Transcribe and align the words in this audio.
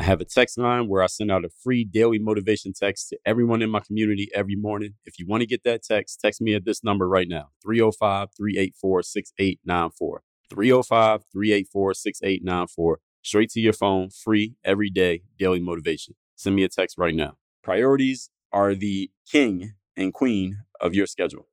I 0.00 0.04
have 0.04 0.20
a 0.20 0.24
text 0.24 0.58
line 0.58 0.88
where 0.88 1.02
I 1.02 1.06
send 1.06 1.30
out 1.30 1.44
a 1.44 1.50
free 1.62 1.84
daily 1.84 2.18
motivation 2.18 2.72
text 2.72 3.10
to 3.10 3.18
everyone 3.24 3.62
in 3.62 3.70
my 3.70 3.78
community 3.78 4.28
every 4.34 4.56
morning. 4.56 4.94
If 5.04 5.20
you 5.20 5.26
want 5.26 5.42
to 5.42 5.46
get 5.46 5.62
that 5.62 5.84
text, 5.84 6.18
text 6.20 6.40
me 6.40 6.54
at 6.54 6.64
this 6.64 6.82
number 6.82 7.08
right 7.08 7.28
now 7.28 7.50
305 7.62 8.30
384 8.36 9.02
6894. 9.04 10.22
305 10.50 11.20
384 11.32 11.94
6894. 11.94 12.98
Straight 13.22 13.50
to 13.50 13.60
your 13.60 13.72
phone, 13.72 14.10
free, 14.10 14.56
every 14.64 14.90
day, 14.90 15.22
daily 15.38 15.60
motivation. 15.60 16.16
Send 16.34 16.56
me 16.56 16.64
a 16.64 16.68
text 16.68 16.98
right 16.98 17.14
now. 17.14 17.36
Priorities 17.62 18.30
are 18.52 18.74
the 18.74 19.12
king 19.30 19.74
and 19.96 20.12
queen 20.12 20.58
of 20.80 20.92
your 20.94 21.06
schedule. 21.06 21.46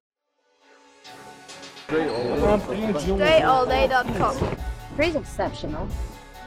DreAllDay.com. 1.88 4.58
Pretty 4.96 5.18
exceptional. 5.18 5.88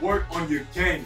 Work 0.01 0.25
on 0.35 0.49
your 0.49 0.63
game. 0.73 1.05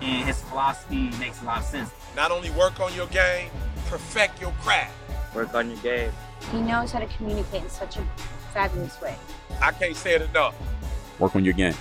And 0.00 0.26
his 0.26 0.42
philosophy 0.42 1.10
makes 1.18 1.42
a 1.42 1.44
lot 1.44 1.58
of 1.58 1.64
sense. 1.64 1.90
Not 2.14 2.30
only 2.30 2.50
work 2.50 2.80
on 2.80 2.94
your 2.94 3.06
game, 3.08 3.50
perfect 3.86 4.40
your 4.40 4.52
craft. 4.60 4.94
Work 5.34 5.54
on 5.54 5.70
your 5.70 5.78
game. 5.78 6.12
He 6.52 6.60
knows 6.60 6.92
how 6.92 7.00
to 7.00 7.06
communicate 7.06 7.62
in 7.64 7.70
such 7.70 7.96
a 7.96 8.04
fabulous 8.52 9.00
way. 9.00 9.16
I 9.60 9.72
can't 9.72 9.96
say 9.96 10.14
it 10.14 10.22
enough. 10.22 10.54
Work 11.18 11.36
on 11.36 11.44
your 11.44 11.54
game. 11.54 11.74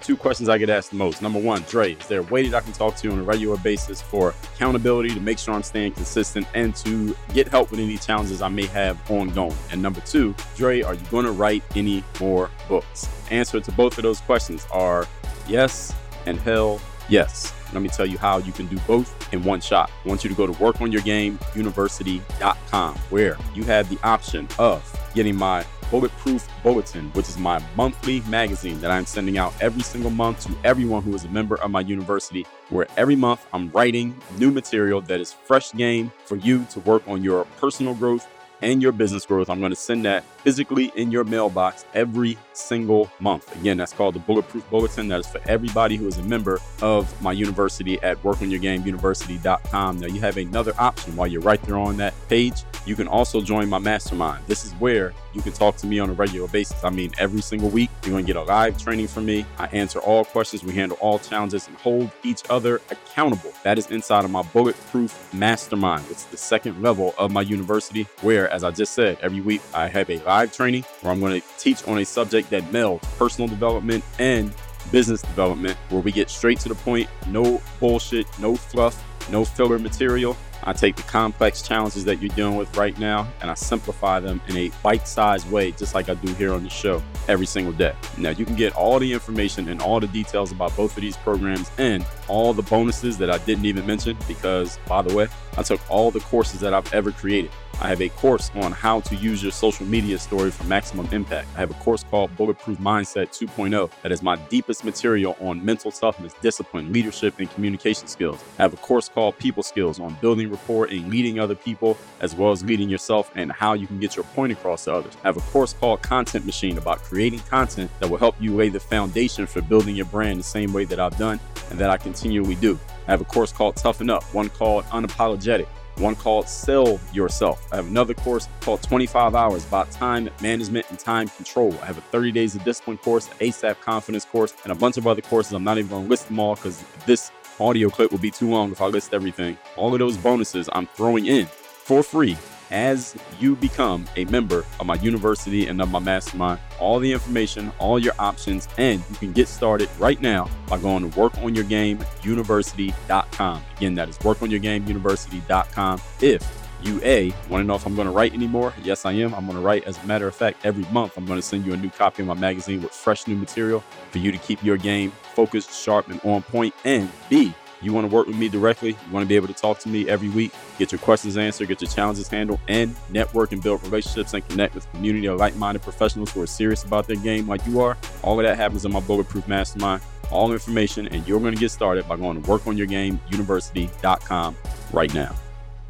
Two 0.00 0.16
questions 0.16 0.48
I 0.48 0.56
get 0.56 0.70
asked 0.70 0.90
the 0.90 0.96
most. 0.96 1.20
Number 1.20 1.38
one, 1.38 1.62
Dre, 1.68 1.92
is 1.92 2.06
there 2.06 2.20
a 2.20 2.24
way 2.24 2.48
that 2.48 2.56
I 2.56 2.60
can 2.60 2.72
talk 2.72 2.96
to 2.96 3.06
you 3.06 3.12
on 3.12 3.20
a 3.20 3.22
regular 3.22 3.58
basis 3.58 4.00
for 4.00 4.34
accountability 4.54 5.10
to 5.10 5.20
make 5.20 5.38
sure 5.38 5.52
I'm 5.52 5.62
staying 5.62 5.92
consistent 5.92 6.46
and 6.54 6.74
to 6.76 7.14
get 7.34 7.48
help 7.48 7.70
with 7.70 7.80
any 7.80 7.98
challenges 7.98 8.40
I 8.40 8.48
may 8.48 8.66
have 8.66 8.98
ongoing? 9.10 9.54
And 9.70 9.82
number 9.82 10.00
two, 10.00 10.34
Dre, 10.56 10.80
are 10.80 10.94
you 10.94 11.04
going 11.10 11.26
to 11.26 11.32
write 11.32 11.62
any 11.76 12.02
more 12.18 12.50
books? 12.66 13.08
Answer 13.30 13.60
to 13.60 13.72
both 13.72 13.98
of 13.98 14.02
those 14.02 14.20
questions 14.20 14.66
are 14.72 15.06
yes 15.50 15.92
and 16.26 16.38
hell 16.38 16.80
yes. 17.08 17.54
Let 17.72 17.82
me 17.82 17.88
tell 17.88 18.06
you 18.06 18.18
how 18.18 18.38
you 18.38 18.52
can 18.52 18.66
do 18.66 18.78
both 18.86 19.32
in 19.32 19.42
one 19.44 19.60
shot. 19.60 19.90
I 20.04 20.08
want 20.08 20.24
you 20.24 20.30
to 20.30 20.36
go 20.36 20.44
to 20.46 20.52
workonyourgameuniversity.com 20.54 22.94
where 23.10 23.36
you 23.54 23.62
have 23.64 23.88
the 23.88 23.98
option 24.02 24.48
of 24.58 24.82
getting 25.14 25.36
my 25.36 25.64
Bulletproof 25.90 26.48
Bulletin, 26.62 27.10
which 27.14 27.28
is 27.28 27.36
my 27.36 27.60
monthly 27.74 28.20
magazine 28.22 28.80
that 28.80 28.92
I'm 28.92 29.04
sending 29.06 29.38
out 29.38 29.52
every 29.60 29.82
single 29.82 30.10
month 30.10 30.46
to 30.46 30.54
everyone 30.62 31.02
who 31.02 31.12
is 31.14 31.24
a 31.24 31.28
member 31.28 31.56
of 31.60 31.70
my 31.70 31.80
university. 31.80 32.46
Where 32.68 32.86
every 32.96 33.16
month 33.16 33.44
I'm 33.52 33.70
writing 33.70 34.16
new 34.38 34.52
material 34.52 35.00
that 35.02 35.20
is 35.20 35.32
fresh 35.32 35.72
game 35.72 36.12
for 36.24 36.36
you 36.36 36.64
to 36.70 36.78
work 36.80 37.02
on 37.08 37.24
your 37.24 37.44
personal 37.58 37.94
growth 37.94 38.28
and 38.62 38.82
your 38.82 38.92
business 38.92 39.26
growth. 39.26 39.50
I'm 39.50 39.60
going 39.60 39.70
to 39.70 39.76
send 39.76 40.04
that 40.04 40.24
physically 40.42 40.92
in 40.96 41.10
your 41.10 41.24
mailbox 41.24 41.84
every 41.94 42.38
single 42.52 43.10
month. 43.20 43.54
Again, 43.56 43.76
that's 43.76 43.92
called 43.92 44.14
the 44.14 44.20
Bulletproof 44.20 44.68
Bulletin. 44.70 45.08
That 45.08 45.20
is 45.20 45.26
for 45.26 45.40
everybody 45.48 45.96
who 45.96 46.06
is 46.06 46.18
a 46.18 46.22
member 46.22 46.60
of 46.82 47.20
my 47.22 47.32
university 47.32 48.00
at 48.02 48.22
workonyourgameuniversity.com. 48.22 49.98
Now, 49.98 50.06
you 50.06 50.20
have 50.20 50.36
another 50.36 50.72
option 50.78 51.16
while 51.16 51.26
you're 51.26 51.40
right 51.42 51.62
there 51.62 51.78
on 51.78 51.96
that 51.98 52.14
page. 52.28 52.64
You 52.86 52.96
can 52.96 53.08
also 53.08 53.40
join 53.40 53.68
my 53.68 53.78
mastermind. 53.78 54.44
This 54.46 54.64
is 54.64 54.72
where 54.74 55.12
you 55.32 55.42
can 55.42 55.52
talk 55.52 55.76
to 55.76 55.86
me 55.86 55.98
on 55.98 56.10
a 56.10 56.12
regular 56.12 56.48
basis. 56.48 56.82
I 56.84 56.90
mean, 56.90 57.12
every 57.18 57.40
single 57.40 57.68
week, 57.68 57.90
you're 58.02 58.12
going 58.12 58.24
to 58.24 58.32
get 58.32 58.36
a 58.36 58.42
live 58.42 58.76
training 58.78 59.08
from 59.08 59.26
me. 59.26 59.46
I 59.58 59.66
answer 59.66 59.98
all 60.00 60.24
questions, 60.24 60.64
we 60.64 60.72
handle 60.72 60.98
all 61.00 61.18
challenges, 61.18 61.68
and 61.68 61.76
hold 61.76 62.10
each 62.22 62.42
other 62.50 62.80
accountable. 62.90 63.52
That 63.62 63.78
is 63.78 63.90
inside 63.90 64.24
of 64.24 64.30
my 64.30 64.42
Bulletproof 64.42 65.32
Mastermind. 65.32 66.04
It's 66.10 66.24
the 66.24 66.36
second 66.36 66.82
level 66.82 67.14
of 67.18 67.30
my 67.30 67.42
university, 67.42 68.06
where, 68.22 68.48
as 68.50 68.64
I 68.64 68.70
just 68.70 68.92
said, 68.92 69.18
every 69.22 69.40
week 69.40 69.62
I 69.74 69.88
have 69.88 70.10
a 70.10 70.18
live 70.20 70.52
training 70.52 70.84
where 71.00 71.12
I'm 71.12 71.20
going 71.20 71.40
to 71.40 71.46
teach 71.58 71.86
on 71.86 71.98
a 71.98 72.04
subject 72.04 72.50
that 72.50 72.62
melds 72.64 73.02
personal 73.18 73.48
development 73.48 74.04
and 74.18 74.52
business 74.90 75.22
development, 75.22 75.76
where 75.90 76.00
we 76.00 76.10
get 76.10 76.30
straight 76.30 76.58
to 76.60 76.68
the 76.68 76.74
point, 76.74 77.08
no 77.28 77.60
bullshit, 77.78 78.26
no 78.38 78.56
fluff, 78.56 79.04
no 79.30 79.44
filler 79.44 79.78
material. 79.78 80.36
I 80.64 80.72
take 80.72 80.96
the 80.96 81.02
complex 81.02 81.62
challenges 81.62 82.04
that 82.04 82.20
you're 82.20 82.34
dealing 82.34 82.56
with 82.56 82.76
right 82.76 82.98
now 82.98 83.28
and 83.40 83.50
I 83.50 83.54
simplify 83.54 84.20
them 84.20 84.40
in 84.48 84.56
a 84.56 84.70
bite 84.82 85.08
sized 85.08 85.50
way, 85.50 85.72
just 85.72 85.94
like 85.94 86.08
I 86.08 86.14
do 86.14 86.32
here 86.34 86.52
on 86.52 86.64
the 86.64 86.70
show 86.70 87.02
every 87.28 87.46
single 87.46 87.72
day. 87.72 87.94
Now, 88.18 88.30
you 88.30 88.44
can 88.44 88.56
get 88.56 88.74
all 88.74 88.98
the 88.98 89.12
information 89.12 89.68
and 89.68 89.80
all 89.80 90.00
the 90.00 90.08
details 90.08 90.52
about 90.52 90.76
both 90.76 90.96
of 90.96 91.02
these 91.02 91.16
programs 91.16 91.70
and 91.78 92.04
all 92.28 92.52
the 92.52 92.62
bonuses 92.62 93.18
that 93.18 93.30
I 93.30 93.38
didn't 93.38 93.64
even 93.64 93.86
mention 93.86 94.16
because, 94.28 94.78
by 94.86 95.02
the 95.02 95.14
way, 95.14 95.28
I 95.56 95.62
took 95.62 95.80
all 95.90 96.10
the 96.10 96.20
courses 96.20 96.60
that 96.60 96.74
I've 96.74 96.92
ever 96.92 97.12
created. 97.12 97.50
I 97.82 97.88
have 97.88 98.02
a 98.02 98.10
course 98.10 98.50
on 98.56 98.72
how 98.72 99.00
to 99.00 99.16
use 99.16 99.42
your 99.42 99.52
social 99.52 99.86
media 99.86 100.18
story 100.18 100.50
for 100.50 100.64
maximum 100.64 101.08
impact. 101.12 101.48
I 101.56 101.60
have 101.60 101.70
a 101.70 101.74
course 101.74 102.04
called 102.04 102.36
Bulletproof 102.36 102.76
Mindset 102.78 103.28
2.0 103.28 103.90
that 104.02 104.12
is 104.12 104.22
my 104.22 104.36
deepest 104.36 104.84
material 104.84 105.34
on 105.40 105.64
mental 105.64 105.90
toughness, 105.90 106.34
discipline, 106.42 106.92
leadership, 106.92 107.38
and 107.38 107.50
communication 107.54 108.06
skills. 108.06 108.44
I 108.58 108.62
have 108.62 108.74
a 108.74 108.76
course 108.76 109.08
called 109.08 109.38
People 109.38 109.62
Skills 109.62 109.98
on 109.98 110.14
building 110.20 110.49
rapport 110.50 110.86
and 110.86 111.08
leading 111.08 111.38
other 111.38 111.54
people, 111.54 111.96
as 112.20 112.34
well 112.34 112.50
as 112.50 112.64
leading 112.64 112.88
yourself 112.88 113.30
and 113.34 113.52
how 113.52 113.74
you 113.74 113.86
can 113.86 113.98
get 113.98 114.16
your 114.16 114.24
point 114.26 114.52
across 114.52 114.84
to 114.84 114.94
others. 114.94 115.16
I 115.22 115.28
have 115.28 115.36
a 115.36 115.40
course 115.52 115.72
called 115.72 116.02
Content 116.02 116.44
Machine 116.46 116.78
about 116.78 117.02
creating 117.02 117.40
content 117.40 117.90
that 118.00 118.08
will 118.08 118.18
help 118.18 118.36
you 118.40 118.54
lay 118.54 118.68
the 118.68 118.80
foundation 118.80 119.46
for 119.46 119.62
building 119.62 119.96
your 119.96 120.06
brand 120.06 120.38
the 120.38 120.44
same 120.44 120.72
way 120.72 120.84
that 120.86 121.00
I've 121.00 121.16
done 121.16 121.40
and 121.70 121.78
that 121.78 121.90
I 121.90 121.96
continually 121.96 122.56
do. 122.56 122.78
I 123.06 123.10
have 123.10 123.20
a 123.20 123.24
course 123.24 123.52
called 123.52 123.76
Toughen 123.76 124.10
Up, 124.10 124.22
one 124.34 124.48
called 124.48 124.84
Unapologetic 124.86 125.66
one 126.00 126.16
called 126.16 126.48
Sell 126.48 126.98
Yourself. 127.12 127.66
I 127.72 127.76
have 127.76 127.86
another 127.86 128.14
course 128.14 128.48
called 128.60 128.82
25 128.82 129.34
Hours 129.34 129.66
about 129.66 129.90
time 129.90 130.30
management 130.40 130.86
and 130.90 130.98
time 130.98 131.28
control. 131.28 131.74
I 131.82 131.86
have 131.86 131.98
a 131.98 132.02
30 132.02 132.32
Days 132.32 132.54
of 132.54 132.64
Discipline 132.64 132.98
course, 132.98 133.28
ASAP 133.40 133.80
Confidence 133.80 134.24
course, 134.24 134.54
and 134.64 134.72
a 134.72 134.74
bunch 134.74 134.96
of 134.96 135.06
other 135.06 135.22
courses. 135.22 135.52
I'm 135.52 135.64
not 135.64 135.78
even 135.78 135.90
going 135.90 136.04
to 136.04 136.08
list 136.08 136.28
them 136.28 136.40
all 136.40 136.54
because 136.54 136.82
this 137.06 137.30
audio 137.60 137.90
clip 137.90 138.10
will 138.10 138.18
be 138.18 138.30
too 138.30 138.48
long 138.48 138.72
if 138.72 138.80
I 138.80 138.86
list 138.86 139.14
everything. 139.14 139.56
All 139.76 139.92
of 139.92 139.98
those 139.98 140.16
bonuses 140.16 140.70
I'm 140.72 140.86
throwing 140.86 141.26
in 141.26 141.46
for 141.46 142.02
free 142.02 142.38
as 142.70 143.14
you 143.38 143.54
become 143.56 144.06
a 144.16 144.24
member 144.26 144.64
of 144.78 144.86
my 144.86 144.94
university 144.96 145.66
and 145.66 145.80
of 145.82 145.90
my 145.90 145.98
mastermind. 145.98 146.60
All 146.78 146.98
the 146.98 147.10
information, 147.12 147.72
all 147.78 147.98
your 147.98 148.14
options, 148.18 148.68
and 148.78 149.02
you 149.10 149.16
can 149.16 149.32
get 149.32 149.48
started 149.48 149.90
right 149.98 150.20
now 150.20 150.48
by 150.68 150.78
going 150.78 151.10
to 151.10 151.18
workonyourgameuniversity.com. 151.18 153.62
Again, 153.76 153.94
that 153.94 154.08
is 154.08 154.18
workonyourgameuniversity.com. 154.18 156.00
If 156.20 156.59
you 156.84 157.00
A, 157.02 157.30
want 157.48 157.62
to 157.62 157.64
know 157.64 157.74
if 157.74 157.86
I'm 157.86 157.94
going 157.94 158.06
to 158.06 158.12
write 158.12 158.34
anymore? 158.34 158.72
Yes, 158.82 159.04
I 159.04 159.12
am. 159.12 159.34
I'm 159.34 159.46
going 159.46 159.56
to 159.56 159.62
write. 159.62 159.84
As 159.84 160.02
a 160.02 160.06
matter 160.06 160.26
of 160.26 160.34
fact, 160.34 160.64
every 160.64 160.84
month 160.92 161.16
I'm 161.16 161.26
going 161.26 161.38
to 161.38 161.42
send 161.42 161.66
you 161.66 161.72
a 161.72 161.76
new 161.76 161.90
copy 161.90 162.22
of 162.22 162.28
my 162.28 162.34
magazine 162.34 162.82
with 162.82 162.92
fresh 162.92 163.26
new 163.26 163.36
material 163.36 163.80
for 164.10 164.18
you 164.18 164.32
to 164.32 164.38
keep 164.38 164.62
your 164.62 164.76
game 164.76 165.12
focused, 165.34 165.72
sharp, 165.72 166.08
and 166.08 166.20
on 166.24 166.42
point. 166.42 166.74
And 166.84 167.10
B, 167.28 167.54
you 167.82 167.92
want 167.92 168.08
to 168.08 168.14
work 168.14 168.26
with 168.26 168.36
me 168.36 168.48
directly, 168.48 168.90
you 168.90 169.12
want 169.12 169.24
to 169.24 169.28
be 169.28 169.36
able 169.36 169.46
to 169.46 169.54
talk 169.54 169.78
to 169.80 169.88
me 169.88 170.08
every 170.08 170.28
week, 170.28 170.52
get 170.78 170.92
your 170.92 170.98
questions 170.98 171.36
answered, 171.36 171.68
get 171.68 171.80
your 171.80 171.90
challenges 171.90 172.28
handled, 172.28 172.60
and 172.68 172.94
network 173.08 173.52
and 173.52 173.62
build 173.62 173.82
relationships 173.82 174.34
and 174.34 174.46
connect 174.48 174.74
with 174.74 174.90
community 174.92 175.26
of 175.26 175.38
like 175.38 175.54
minded 175.56 175.82
professionals 175.82 176.32
who 176.32 176.42
are 176.42 176.46
serious 176.46 176.84
about 176.84 177.06
their 177.06 177.16
game 177.16 177.48
like 177.48 177.66
you 177.66 177.80
are. 177.80 177.96
All 178.22 178.38
of 178.38 178.44
that 178.44 178.56
happens 178.56 178.84
in 178.84 178.92
my 178.92 179.00
Bulletproof 179.00 179.48
Mastermind. 179.48 180.02
All 180.30 180.52
information, 180.52 181.08
and 181.08 181.26
you're 181.26 181.40
going 181.40 181.54
to 181.54 181.60
get 181.60 181.70
started 181.70 182.06
by 182.06 182.16
going 182.16 182.40
to 182.40 182.48
workonyourgameuniversity.com 182.48 184.56
right 184.92 185.14
now. 185.14 185.34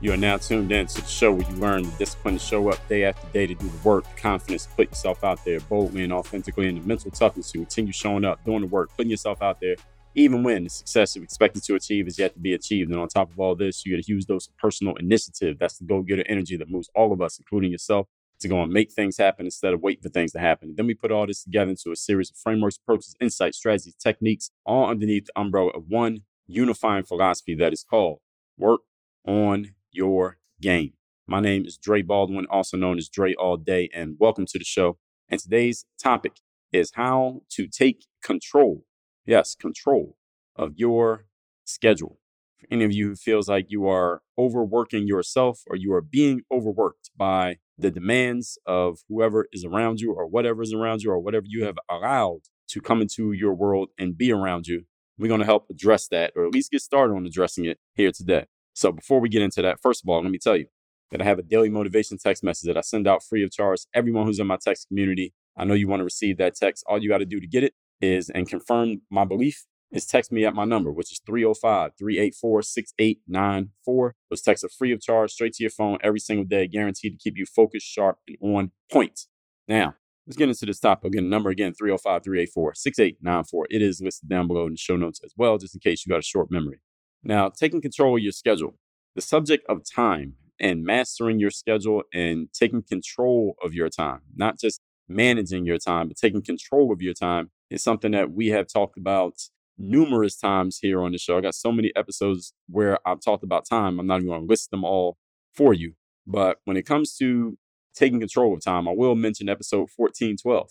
You 0.02 0.12
are 0.12 0.16
now 0.16 0.38
tuned 0.38 0.72
in 0.72 0.86
to 0.86 1.02
the 1.02 1.06
show 1.06 1.32
where 1.32 1.50
you 1.50 1.56
learn 1.56 1.82
the 1.82 1.90
discipline 1.98 2.38
to 2.38 2.40
show 2.40 2.70
up 2.70 2.88
day 2.88 3.04
after 3.04 3.26
day 3.32 3.46
to 3.46 3.54
do 3.54 3.68
the 3.68 3.88
work, 3.88 4.04
the 4.04 4.20
confidence 4.20 4.64
to 4.64 4.72
put 4.72 4.88
yourself 4.88 5.22
out 5.22 5.44
there 5.44 5.60
boldly 5.60 6.04
and 6.04 6.12
authentically, 6.12 6.68
and 6.68 6.82
the 6.82 6.86
mental 6.86 7.10
toughness 7.10 7.52
to 7.52 7.58
continue 7.58 7.92
showing 7.92 8.24
up, 8.24 8.42
doing 8.44 8.62
the 8.62 8.66
work, 8.66 8.90
putting 8.96 9.10
yourself 9.10 9.42
out 9.42 9.60
there 9.60 9.76
even 10.14 10.42
when 10.42 10.64
the 10.64 10.70
success 10.70 11.14
you're 11.14 11.24
expected 11.24 11.62
to 11.62 11.74
achieve 11.74 12.08
is 12.08 12.18
yet 12.18 12.34
to 12.34 12.40
be 12.40 12.54
achieved. 12.54 12.90
And 12.90 12.98
on 12.98 13.08
top 13.08 13.30
of 13.30 13.38
all 13.38 13.54
this, 13.54 13.84
you 13.84 13.92
get 13.92 14.04
a 14.04 14.06
huge 14.06 14.26
dose 14.26 14.48
of 14.48 14.56
personal 14.56 14.96
initiative. 14.96 15.58
That's 15.58 15.78
the 15.78 15.84
go 15.84 16.02
getter 16.02 16.24
energy 16.26 16.56
that 16.56 16.70
moves 16.70 16.90
all 16.94 17.12
of 17.12 17.22
us, 17.22 17.38
including 17.38 17.70
yourself, 17.70 18.08
to 18.40 18.48
go 18.48 18.62
and 18.62 18.72
make 18.72 18.90
things 18.90 19.18
happen 19.18 19.46
instead 19.46 19.72
of 19.72 19.80
waiting 19.80 20.02
for 20.02 20.08
things 20.08 20.32
to 20.32 20.40
happen. 20.40 20.70
And 20.70 20.76
then 20.76 20.86
we 20.86 20.94
put 20.94 21.12
all 21.12 21.26
this 21.26 21.44
together 21.44 21.70
into 21.70 21.92
a 21.92 21.96
series 21.96 22.30
of 22.30 22.36
frameworks, 22.36 22.78
approaches, 22.78 23.14
insights, 23.20 23.58
strategies, 23.58 23.94
techniques, 23.94 24.50
all 24.64 24.88
underneath 24.88 25.26
the 25.26 25.38
umbrella 25.38 25.70
of 25.70 25.84
one 25.88 26.22
unifying 26.46 27.04
philosophy 27.04 27.54
that 27.54 27.72
is 27.72 27.84
called 27.84 28.18
work 28.58 28.80
on 29.24 29.74
your 29.92 30.38
game. 30.60 30.92
My 31.26 31.40
name 31.40 31.64
is 31.64 31.76
Dre 31.76 32.02
Baldwin, 32.02 32.46
also 32.50 32.76
known 32.76 32.98
as 32.98 33.08
Dre 33.08 33.34
All 33.34 33.56
Day, 33.56 33.88
and 33.94 34.16
welcome 34.18 34.46
to 34.46 34.58
the 34.58 34.64
show. 34.64 34.98
And 35.28 35.40
today's 35.40 35.84
topic 36.02 36.32
is 36.72 36.92
how 36.94 37.42
to 37.50 37.66
take 37.66 38.06
control 38.22 38.84
yes, 39.30 39.54
control 39.54 40.16
of 40.56 40.72
your 40.76 41.26
schedule. 41.64 42.18
For 42.58 42.66
any 42.70 42.84
of 42.84 42.92
you 42.92 43.10
who 43.10 43.16
feels 43.16 43.48
like 43.48 43.66
you 43.68 43.86
are 43.86 44.22
overworking 44.36 45.06
yourself 45.06 45.62
or 45.66 45.76
you 45.76 45.92
are 45.94 46.02
being 46.02 46.42
overworked 46.52 47.10
by 47.16 47.56
the 47.78 47.90
demands 47.90 48.58
of 48.66 48.98
whoever 49.08 49.46
is 49.52 49.64
around 49.64 50.00
you 50.00 50.12
or 50.12 50.26
whatever 50.26 50.62
is 50.62 50.74
around 50.74 51.02
you 51.02 51.10
or 51.10 51.18
whatever 51.18 51.46
you 51.48 51.64
have 51.64 51.78
allowed 51.88 52.40
to 52.68 52.80
come 52.80 53.00
into 53.00 53.32
your 53.32 53.54
world 53.54 53.88
and 53.98 54.18
be 54.18 54.30
around 54.30 54.66
you, 54.66 54.82
we're 55.18 55.28
going 55.28 55.40
to 55.40 55.46
help 55.46 55.66
address 55.70 56.08
that 56.08 56.32
or 56.36 56.44
at 56.44 56.52
least 56.52 56.70
get 56.70 56.82
started 56.82 57.14
on 57.14 57.24
addressing 57.24 57.64
it 57.64 57.78
here 57.94 58.12
today. 58.12 58.46
So 58.74 58.92
before 58.92 59.20
we 59.20 59.28
get 59.28 59.42
into 59.42 59.62
that, 59.62 59.80
first 59.80 60.02
of 60.02 60.08
all, 60.08 60.22
let 60.22 60.30
me 60.30 60.38
tell 60.38 60.56
you 60.56 60.66
that 61.10 61.20
I 61.20 61.24
have 61.24 61.38
a 61.38 61.42
daily 61.42 61.68
motivation 61.68 62.18
text 62.18 62.42
message 62.42 62.66
that 62.66 62.76
I 62.76 62.82
send 62.82 63.06
out 63.06 63.22
free 63.22 63.42
of 63.42 63.50
charge. 63.50 63.80
Everyone 63.94 64.26
who's 64.26 64.38
in 64.38 64.46
my 64.46 64.58
text 64.60 64.88
community, 64.88 65.34
I 65.56 65.64
know 65.64 65.74
you 65.74 65.88
want 65.88 66.00
to 66.00 66.04
receive 66.04 66.38
that 66.38 66.54
text. 66.54 66.84
All 66.86 67.02
you 67.02 67.08
got 67.08 67.18
to 67.18 67.26
do 67.26 67.40
to 67.40 67.46
get 67.46 67.64
it 67.64 67.74
is 68.00 68.30
and 68.30 68.48
confirm 68.48 69.02
my 69.10 69.24
belief 69.24 69.66
is 69.92 70.06
text 70.06 70.30
me 70.30 70.44
at 70.44 70.54
my 70.54 70.64
number, 70.64 70.92
which 70.92 71.12
is 71.12 71.20
305 71.26 71.92
384 71.98 72.62
6894. 72.62 74.14
Those 74.30 74.42
texts 74.42 74.64
are 74.64 74.68
free 74.68 74.92
of 74.92 75.00
charge, 75.00 75.32
straight 75.32 75.54
to 75.54 75.62
your 75.64 75.70
phone 75.70 75.98
every 76.02 76.20
single 76.20 76.44
day, 76.44 76.66
guaranteed 76.68 77.12
to 77.12 77.18
keep 77.18 77.36
you 77.36 77.46
focused, 77.46 77.86
sharp, 77.86 78.18
and 78.28 78.36
on 78.40 78.70
point. 78.90 79.26
Now, 79.66 79.96
let's 80.26 80.36
get 80.36 80.48
into 80.48 80.66
this 80.66 80.80
topic. 80.80 81.12
Again, 81.12 81.28
number 81.28 81.50
again, 81.50 81.74
305 81.74 82.22
384 82.22 82.74
6894. 82.74 83.66
It 83.70 83.82
is 83.82 84.00
listed 84.00 84.28
down 84.28 84.46
below 84.46 84.66
in 84.66 84.72
the 84.72 84.78
show 84.78 84.96
notes 84.96 85.20
as 85.24 85.34
well, 85.36 85.58
just 85.58 85.74
in 85.74 85.80
case 85.80 86.06
you 86.06 86.10
got 86.10 86.20
a 86.20 86.22
short 86.22 86.50
memory. 86.50 86.80
Now, 87.22 87.48
taking 87.48 87.80
control 87.80 88.16
of 88.16 88.22
your 88.22 88.32
schedule. 88.32 88.74
The 89.14 89.20
subject 89.20 89.64
of 89.68 89.82
time 89.84 90.34
and 90.58 90.84
mastering 90.84 91.38
your 91.38 91.50
schedule 91.50 92.02
and 92.12 92.48
taking 92.52 92.82
control 92.82 93.56
of 93.62 93.74
your 93.74 93.88
time, 93.88 94.20
not 94.36 94.58
just 94.58 94.80
managing 95.08 95.66
your 95.66 95.78
time, 95.78 96.08
but 96.08 96.16
taking 96.16 96.42
control 96.42 96.92
of 96.92 97.02
your 97.02 97.14
time 97.14 97.50
is 97.70 97.82
something 97.82 98.12
that 98.12 98.32
we 98.32 98.48
have 98.48 98.66
talked 98.68 98.96
about 98.96 99.34
numerous 99.76 100.36
times 100.36 100.78
here 100.80 101.02
on 101.02 101.12
the 101.12 101.18
show. 101.18 101.38
I 101.38 101.40
got 101.40 101.54
so 101.54 101.72
many 101.72 101.90
episodes 101.96 102.52
where 102.68 102.98
I've 103.06 103.20
talked 103.20 103.42
about 103.42 103.66
time. 103.68 103.98
I'm 103.98 104.06
not 104.06 104.16
even 104.16 104.28
going 104.28 104.42
to 104.42 104.46
list 104.46 104.70
them 104.70 104.84
all 104.84 105.16
for 105.52 105.74
you. 105.74 105.94
But 106.26 106.58
when 106.64 106.76
it 106.76 106.86
comes 106.86 107.16
to 107.16 107.58
taking 107.94 108.20
control 108.20 108.54
of 108.54 108.62
time, 108.62 108.86
I 108.86 108.92
will 108.92 109.14
mention 109.14 109.48
episode 109.48 109.88
1412. 109.96 110.70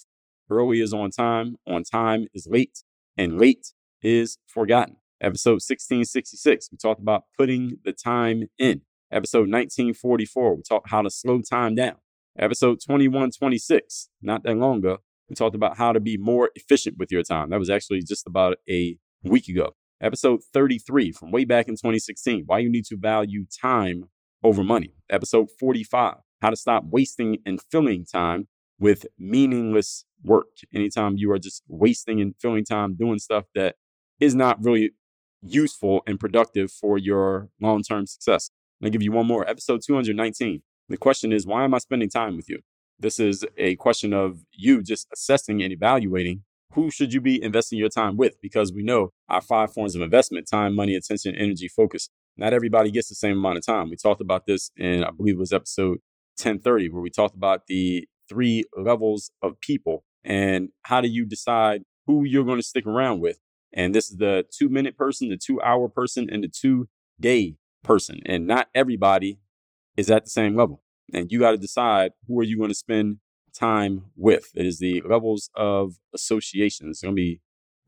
Early 0.50 0.81
is 0.81 0.94
on 0.94 1.12
time, 1.12 1.57
on 1.68 1.84
time 1.84 2.28
is 2.34 2.48
late, 2.50 2.84
and 3.18 3.40
late 3.40 3.74
is 4.01 4.38
forgotten. 4.48 4.98
Episode 5.21 5.60
1666, 5.60 6.69
we 6.71 6.77
talked 6.77 7.01
about 7.01 7.24
putting 7.38 7.77
the 7.83 7.92
time 7.92 8.44
in. 8.57 8.81
Episode 9.12 9.50
1944, 9.51 10.56
we 10.56 10.62
talked 10.62 10.89
how 10.89 11.01
to 11.01 11.10
slow 11.10 11.42
time 11.42 11.75
down. 11.75 11.95
Episode 12.38 12.80
2126, 12.80 14.10
not 14.21 14.44
that 14.44 14.56
long 14.56 14.77
ago, 14.77 15.00
we 15.27 15.36
talked 15.36 15.56
about 15.56 15.75
how 15.75 15.92
to 15.92 16.00
be 16.00 16.16
more 16.16 16.51
efficient 16.56 16.98
with 16.98 17.12
your 17.12 17.21
time. 17.21 17.50
That 17.50 17.60
was 17.60 17.69
actually 17.69 18.01
just 18.01 18.27
about 18.27 18.60
a 18.69 18.98
week 19.21 19.50
ago. 19.50 19.75
Episode 20.00 20.39
33 20.54 21.12
from 21.12 21.31
way 21.31 21.44
back 21.44 21.68
in 21.68 21.74
2016, 21.74 22.44
why 22.45 22.60
you 22.60 22.69
need 22.69 22.86
to 22.86 22.95
value 22.95 23.45
time 23.62 24.06
over 24.42 24.63
money. 24.63 24.94
Episode 25.10 25.50
45, 25.60 26.15
how 26.42 26.50
to 26.50 26.56
stop 26.56 26.86
wasting 26.86 27.39
and 27.45 27.60
filling 27.69 28.06
time 28.06 28.48
with 28.80 29.06
meaningless 29.18 30.06
work. 30.24 30.48
Anytime 30.74 31.18
you 31.18 31.30
are 31.33 31.39
just 31.39 31.62
wasting 31.68 32.22
and 32.22 32.36
filling 32.39 32.63
time 32.63 32.95
doing 32.95 33.19
stuff 33.19 33.44
that 33.54 33.75
is 34.22 34.33
not 34.33 34.63
really 34.63 34.92
useful 35.41 36.01
and 36.06 36.19
productive 36.19 36.71
for 36.71 36.97
your 36.97 37.50
long 37.62 37.83
term 37.83 38.06
success. 38.06 38.50
I'll 38.83 38.89
give 38.89 39.03
you 39.03 39.12
one 39.12 39.27
more. 39.27 39.47
Episode 39.47 39.81
219. 39.86 40.62
The 40.88 40.97
question 40.97 41.31
is, 41.31 41.45
why 41.45 41.63
am 41.63 41.74
I 41.74 41.80
spending 41.80 42.09
time 42.09 42.36
with 42.36 42.50
you? 42.50 42.59
This 42.97 43.19
is 43.19 43.45
a 43.57 43.75
question 43.75 44.13
of 44.13 44.44
you 44.51 44.81
just 44.81 45.07
assessing 45.13 45.62
and 45.62 45.71
evaluating 45.71 46.44
who 46.74 46.91
should 46.91 47.13
you 47.13 47.21
be 47.21 47.41
investing 47.41 47.80
your 47.80 47.89
time 47.89 48.18
with 48.18 48.39
because 48.41 48.71
we 48.71 48.83
know 48.83 49.12
our 49.27 49.41
five 49.41 49.74
forms 49.74 49.95
of 49.95 50.01
investment 50.01 50.47
time 50.50 50.75
money 50.75 50.95
attention 50.95 51.36
energy 51.36 51.68
focus 51.68 52.09
not 52.38 52.53
everybody 52.53 52.91
gets 52.91 53.09
the 53.09 53.15
same 53.15 53.38
amount 53.38 53.57
of 53.57 53.65
time 53.65 53.89
we 53.89 53.95
talked 53.95 54.21
about 54.21 54.45
this 54.45 54.71
in 54.77 55.03
i 55.03 55.09
believe 55.09 55.36
it 55.36 55.39
was 55.39 55.53
episode 55.53 55.97
1030 56.38 56.89
where 56.89 57.01
we 57.01 57.09
talked 57.09 57.36
about 57.36 57.65
the 57.68 58.07
three 58.27 58.63
levels 58.77 59.31
of 59.41 59.59
people 59.62 60.03
and 60.24 60.69
how 60.83 61.01
do 61.01 61.07
you 61.07 61.25
decide 61.25 61.81
who 62.06 62.24
you're 62.24 62.45
going 62.45 62.59
to 62.59 62.63
stick 62.63 62.86
around 62.86 63.19
with 63.19 63.39
and 63.74 63.94
this 63.94 64.10
is 64.10 64.18
the 64.18 64.45
two 64.51 64.69
minute 64.69 64.98
person 64.98 65.30
the 65.30 65.38
two 65.38 65.62
hour 65.62 65.88
person 65.88 66.30
and 66.31 66.44
the 66.44 66.48
two 66.48 66.88
day 67.19 67.56
person 67.83 68.19
and 68.25 68.45
not 68.48 68.68
everybody 68.74 69.39
is 69.98 70.10
at 70.10 70.24
the 70.24 70.30
same 70.30 70.56
level 70.56 70.83
and 71.13 71.31
you 71.31 71.39
got 71.39 71.51
to 71.51 71.57
decide 71.57 72.12
who 72.27 72.39
are 72.39 72.44
you 72.44 72.57
going 72.57 72.69
to 72.69 72.75
spend 72.75 73.18
time 73.54 74.06
with. 74.16 74.51
It 74.56 74.66
is 74.66 74.80
the 74.80 75.01
levels 75.01 75.50
of 75.56 75.95
associations. 76.13 77.01
Let 77.04 77.13
me 77.13 77.42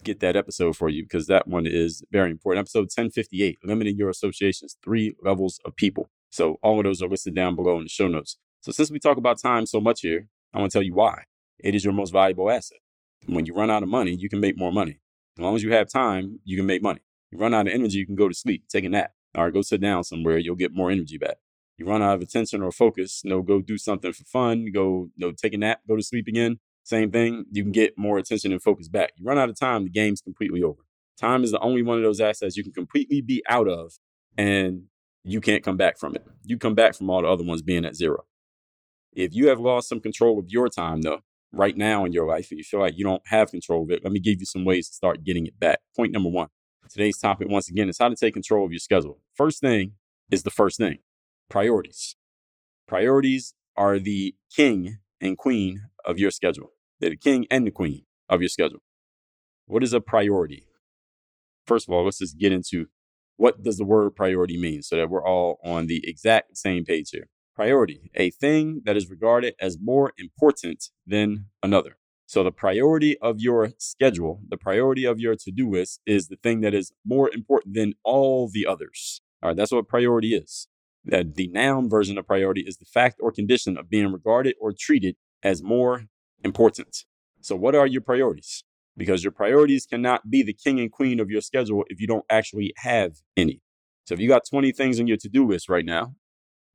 get 0.03 0.19
that 0.21 0.35
episode 0.35 0.75
for 0.75 0.89
you 0.89 1.03
because 1.03 1.27
that 1.27 1.47
one 1.47 1.67
is 1.67 2.03
very 2.11 2.31
important. 2.31 2.61
Episode 2.61 2.89
1058, 2.95 3.59
limiting 3.63 3.97
your 3.97 4.09
associations, 4.09 4.77
three 4.83 5.13
levels 5.23 5.59
of 5.65 5.75
people. 5.75 6.09
So 6.31 6.57
all 6.63 6.79
of 6.79 6.85
those 6.85 7.01
are 7.01 7.09
listed 7.09 7.35
down 7.35 7.55
below 7.55 7.77
in 7.77 7.83
the 7.83 7.89
show 7.89 8.07
notes. 8.07 8.37
So 8.61 8.71
since 8.71 8.91
we 8.91 8.99
talk 8.99 9.17
about 9.17 9.39
time 9.39 9.65
so 9.65 9.79
much 9.79 10.01
here, 10.01 10.27
I 10.53 10.59
want 10.59 10.71
to 10.71 10.75
tell 10.75 10.83
you 10.83 10.93
why. 10.93 11.23
It 11.59 11.75
is 11.75 11.83
your 11.83 11.93
most 11.93 12.11
valuable 12.11 12.49
asset. 12.49 12.79
When 13.27 13.45
you 13.45 13.53
run 13.53 13.69
out 13.69 13.83
of 13.83 13.89
money, 13.89 14.15
you 14.15 14.29
can 14.29 14.39
make 14.39 14.57
more 14.57 14.71
money. 14.71 14.99
As 15.37 15.41
long 15.41 15.55
as 15.55 15.63
you 15.63 15.73
have 15.73 15.89
time, 15.89 16.39
you 16.43 16.57
can 16.57 16.65
make 16.65 16.81
money. 16.81 17.01
You 17.31 17.39
run 17.39 17.53
out 17.53 17.67
of 17.67 17.73
energy, 17.73 17.97
you 17.97 18.05
can 18.05 18.15
go 18.15 18.27
to 18.27 18.33
sleep, 18.33 18.65
take 18.69 18.83
a 18.83 18.89
nap. 18.89 19.11
All 19.35 19.45
right, 19.45 19.53
go 19.53 19.61
sit 19.61 19.81
down 19.81 20.03
somewhere, 20.03 20.37
you'll 20.37 20.55
get 20.55 20.73
more 20.73 20.91
energy 20.91 21.17
back 21.17 21.37
you 21.81 21.87
run 21.87 22.01
out 22.01 22.15
of 22.15 22.21
attention 22.21 22.61
or 22.61 22.71
focus, 22.71 23.21
you 23.23 23.29
know, 23.31 23.41
go 23.41 23.59
do 23.59 23.77
something 23.77 24.13
for 24.13 24.23
fun, 24.25 24.67
go, 24.71 25.09
you 25.15 25.27
know, 25.27 25.31
take 25.31 25.53
a 25.53 25.57
nap, 25.57 25.81
go 25.87 25.95
to 25.95 26.03
sleep 26.03 26.27
again. 26.27 26.59
Same 26.83 27.11
thing, 27.11 27.45
you 27.51 27.63
can 27.63 27.71
get 27.71 27.97
more 27.97 28.17
attention 28.17 28.51
and 28.51 28.61
focus 28.61 28.87
back. 28.87 29.11
You 29.15 29.25
run 29.25 29.37
out 29.37 29.49
of 29.49 29.59
time, 29.59 29.83
the 29.83 29.89
game's 29.89 30.21
completely 30.21 30.61
over. 30.61 30.81
Time 31.19 31.43
is 31.43 31.51
the 31.51 31.59
only 31.59 31.81
one 31.81 31.97
of 31.97 32.03
those 32.03 32.21
assets 32.21 32.55
you 32.55 32.63
can 32.63 32.71
completely 32.71 33.21
be 33.21 33.43
out 33.49 33.67
of 33.67 33.93
and 34.37 34.83
you 35.23 35.41
can't 35.41 35.63
come 35.63 35.77
back 35.77 35.99
from 35.99 36.15
it. 36.15 36.25
You 36.43 36.57
come 36.57 36.75
back 36.75 36.95
from 36.95 37.09
all 37.09 37.21
the 37.21 37.27
other 37.27 37.43
ones 37.43 37.61
being 37.61 37.85
at 37.85 37.95
zero. 37.95 38.25
If 39.13 39.35
you 39.35 39.47
have 39.47 39.59
lost 39.59 39.89
some 39.89 39.99
control 39.99 40.39
of 40.39 40.45
your 40.49 40.69
time, 40.69 41.01
though, 41.01 41.21
right 41.51 41.75
now 41.75 42.05
in 42.05 42.13
your 42.13 42.27
life, 42.27 42.49
and 42.51 42.57
you 42.57 42.63
feel 42.63 42.79
like 42.79 42.97
you 42.97 43.03
don't 43.03 43.21
have 43.27 43.51
control 43.51 43.83
of 43.83 43.91
it, 43.91 44.03
let 44.03 44.13
me 44.13 44.19
give 44.19 44.39
you 44.39 44.45
some 44.45 44.65
ways 44.65 44.87
to 44.87 44.93
start 44.93 45.23
getting 45.23 45.47
it 45.47 45.59
back. 45.59 45.79
Point 45.95 46.11
number 46.11 46.29
one 46.29 46.47
today's 46.89 47.17
topic, 47.17 47.47
once 47.49 47.69
again, 47.69 47.89
is 47.89 47.97
how 47.97 48.09
to 48.09 48.15
take 48.15 48.33
control 48.33 48.65
of 48.65 48.71
your 48.71 48.79
schedule. 48.79 49.21
First 49.33 49.61
thing 49.61 49.93
is 50.29 50.43
the 50.43 50.51
first 50.51 50.77
thing 50.77 50.99
priorities. 51.49 52.15
Priorities 52.87 53.53
are 53.77 53.99
the 53.99 54.35
king 54.53 54.97
and 55.19 55.37
queen 55.37 55.83
of 56.05 56.19
your 56.19 56.31
schedule. 56.31 56.71
They're 56.99 57.11
the 57.11 57.17
king 57.17 57.47
and 57.49 57.65
the 57.65 57.71
queen 57.71 58.03
of 58.29 58.41
your 58.41 58.49
schedule. 58.49 58.81
What 59.65 59.83
is 59.83 59.93
a 59.93 60.01
priority? 60.01 60.67
First 61.65 61.87
of 61.87 61.93
all, 61.93 62.05
let's 62.05 62.19
just 62.19 62.37
get 62.37 62.51
into 62.51 62.87
what 63.37 63.63
does 63.63 63.77
the 63.77 63.85
word 63.85 64.15
priority 64.15 64.57
mean 64.57 64.81
so 64.81 64.97
that 64.97 65.09
we're 65.09 65.25
all 65.25 65.59
on 65.63 65.87
the 65.87 66.01
exact 66.07 66.57
same 66.57 66.83
page 66.83 67.09
here. 67.11 67.29
Priority, 67.61 68.09
a 68.15 68.31
thing 68.31 68.81
that 68.85 68.97
is 68.97 69.07
regarded 69.07 69.53
as 69.61 69.77
more 69.79 70.13
important 70.17 70.85
than 71.05 71.45
another. 71.61 71.97
So 72.25 72.43
the 72.43 72.51
priority 72.51 73.19
of 73.19 73.39
your 73.39 73.73
schedule, 73.77 74.41
the 74.49 74.57
priority 74.57 75.05
of 75.05 75.19
your 75.19 75.35
to-do 75.35 75.69
list 75.69 76.01
is 76.07 76.27
the 76.27 76.37
thing 76.37 76.61
that 76.61 76.73
is 76.73 76.91
more 77.05 77.29
important 77.31 77.75
than 77.75 77.93
all 78.03 78.49
the 78.51 78.65
others. 78.65 79.21
All 79.43 79.49
right, 79.49 79.55
that's 79.55 79.71
what 79.71 79.87
priority 79.87 80.33
is 80.33 80.69
that 81.05 81.35
the 81.35 81.49
noun 81.49 81.87
version 81.87 82.17
of 82.17 82.25
priority 82.25 82.61
is 82.61 82.77
the 82.77 82.85
fact 82.85 83.17
or 83.21 83.31
condition 83.31 83.77
of 83.77 83.91
being 83.91 84.11
regarded 84.11 84.55
or 84.59 84.73
treated 84.75 85.15
as 85.43 85.61
more 85.61 86.05
important. 86.43 87.05
So, 87.41 87.55
what 87.55 87.75
are 87.75 87.85
your 87.85 88.01
priorities? 88.01 88.63
Because 88.97 89.23
your 89.23 89.33
priorities 89.33 89.85
cannot 89.85 90.31
be 90.31 90.41
the 90.41 90.55
king 90.55 90.79
and 90.79 90.91
queen 90.91 91.19
of 91.19 91.29
your 91.29 91.41
schedule 91.41 91.83
if 91.89 92.01
you 92.01 92.07
don't 92.07 92.25
actually 92.27 92.73
have 92.77 93.17
any. 93.37 93.61
So, 94.05 94.15
if 94.15 94.19
you 94.19 94.27
got 94.27 94.49
20 94.49 94.71
things 94.71 94.99
on 94.99 95.05
your 95.05 95.17
to 95.17 95.29
do 95.29 95.47
list 95.47 95.69
right 95.69 95.85
now, 95.85 96.15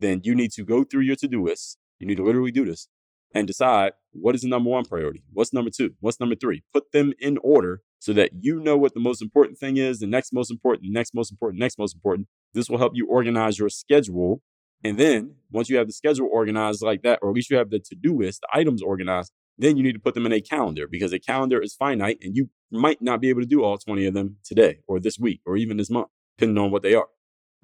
then 0.01 0.21
you 0.25 0.35
need 0.35 0.53
to 0.53 0.65
go 0.65 0.85
through 0.85 1.03
your 1.03 1.17
to 1.17 1.29
do 1.29 1.45
list. 1.45 1.79
You 1.99 2.07
need 2.07 2.17
to 2.17 2.25
literally 2.25 2.53
do 2.53 2.65
this 2.65 2.89
and 3.35 3.47
decide 3.47 3.93
what 4.13 4.35
is 4.35 4.43
the 4.43 4.49
number 4.49 4.71
one 4.71 4.85
priority? 4.85 5.23
What's 5.33 5.53
number 5.53 5.71
two? 5.71 5.95
What's 6.01 6.21
number 6.21 6.35
three? 6.35 6.63
Put 6.73 6.93
them 6.93 7.13
in 7.19 7.39
order 7.39 7.83
so 7.99 8.13
that 8.13 8.31
you 8.41 8.61
know 8.61 8.77
what 8.77 8.95
the 8.95 9.01
most 9.01 9.23
important 9.23 9.59
thing 9.59 9.77
is, 9.77 9.99
the 9.99 10.07
next 10.07 10.33
most 10.33 10.51
important, 10.51 10.83
the 10.83 10.93
next 10.93 11.15
most 11.15 11.31
important, 11.31 11.61
next 11.61 11.79
most 11.79 11.95
important. 11.95 12.29
This 12.55 12.69
will 12.69 12.79
help 12.79 12.93
you 12.95 13.07
organize 13.09 13.59
your 13.59 13.69
schedule. 13.69 14.43
And 14.85 14.99
then 14.99 15.37
once 15.51 15.69
you 15.69 15.77
have 15.77 15.87
the 15.87 15.93
schedule 15.93 16.29
organized 16.31 16.83
like 16.83 17.03
that, 17.03 17.19
or 17.23 17.31
at 17.31 17.35
least 17.35 17.51
you 17.51 17.57
have 17.57 17.71
the 17.71 17.79
to 17.79 17.95
do 17.95 18.17
list, 18.17 18.43
the 18.43 18.49
items 18.59 18.83
organized, 18.83 19.33
then 19.59 19.77
you 19.77 19.83
need 19.83 19.95
to 19.95 19.99
put 19.99 20.15
them 20.15 20.27
in 20.27 20.33
a 20.33 20.41
calendar 20.41 20.87
because 20.87 21.13
a 21.13 21.19
calendar 21.19 21.61
is 21.61 21.75
finite 21.75 22.19
and 22.23 22.37
you 22.37 22.51
might 22.71 23.01
not 23.01 23.21
be 23.21 23.29
able 23.29 23.41
to 23.41 23.47
do 23.47 23.65
all 23.65 23.79
20 23.79 24.07
of 24.07 24.15
them 24.15 24.37
today 24.45 24.81
or 24.87 25.01
this 25.01 25.19
week 25.19 25.41
or 25.47 25.57
even 25.57 25.77
this 25.77 25.91
month, 25.91 26.09
depending 26.39 26.63
on 26.63 26.71
what 26.71 26.83
they 26.83 26.95
are. 26.95 27.09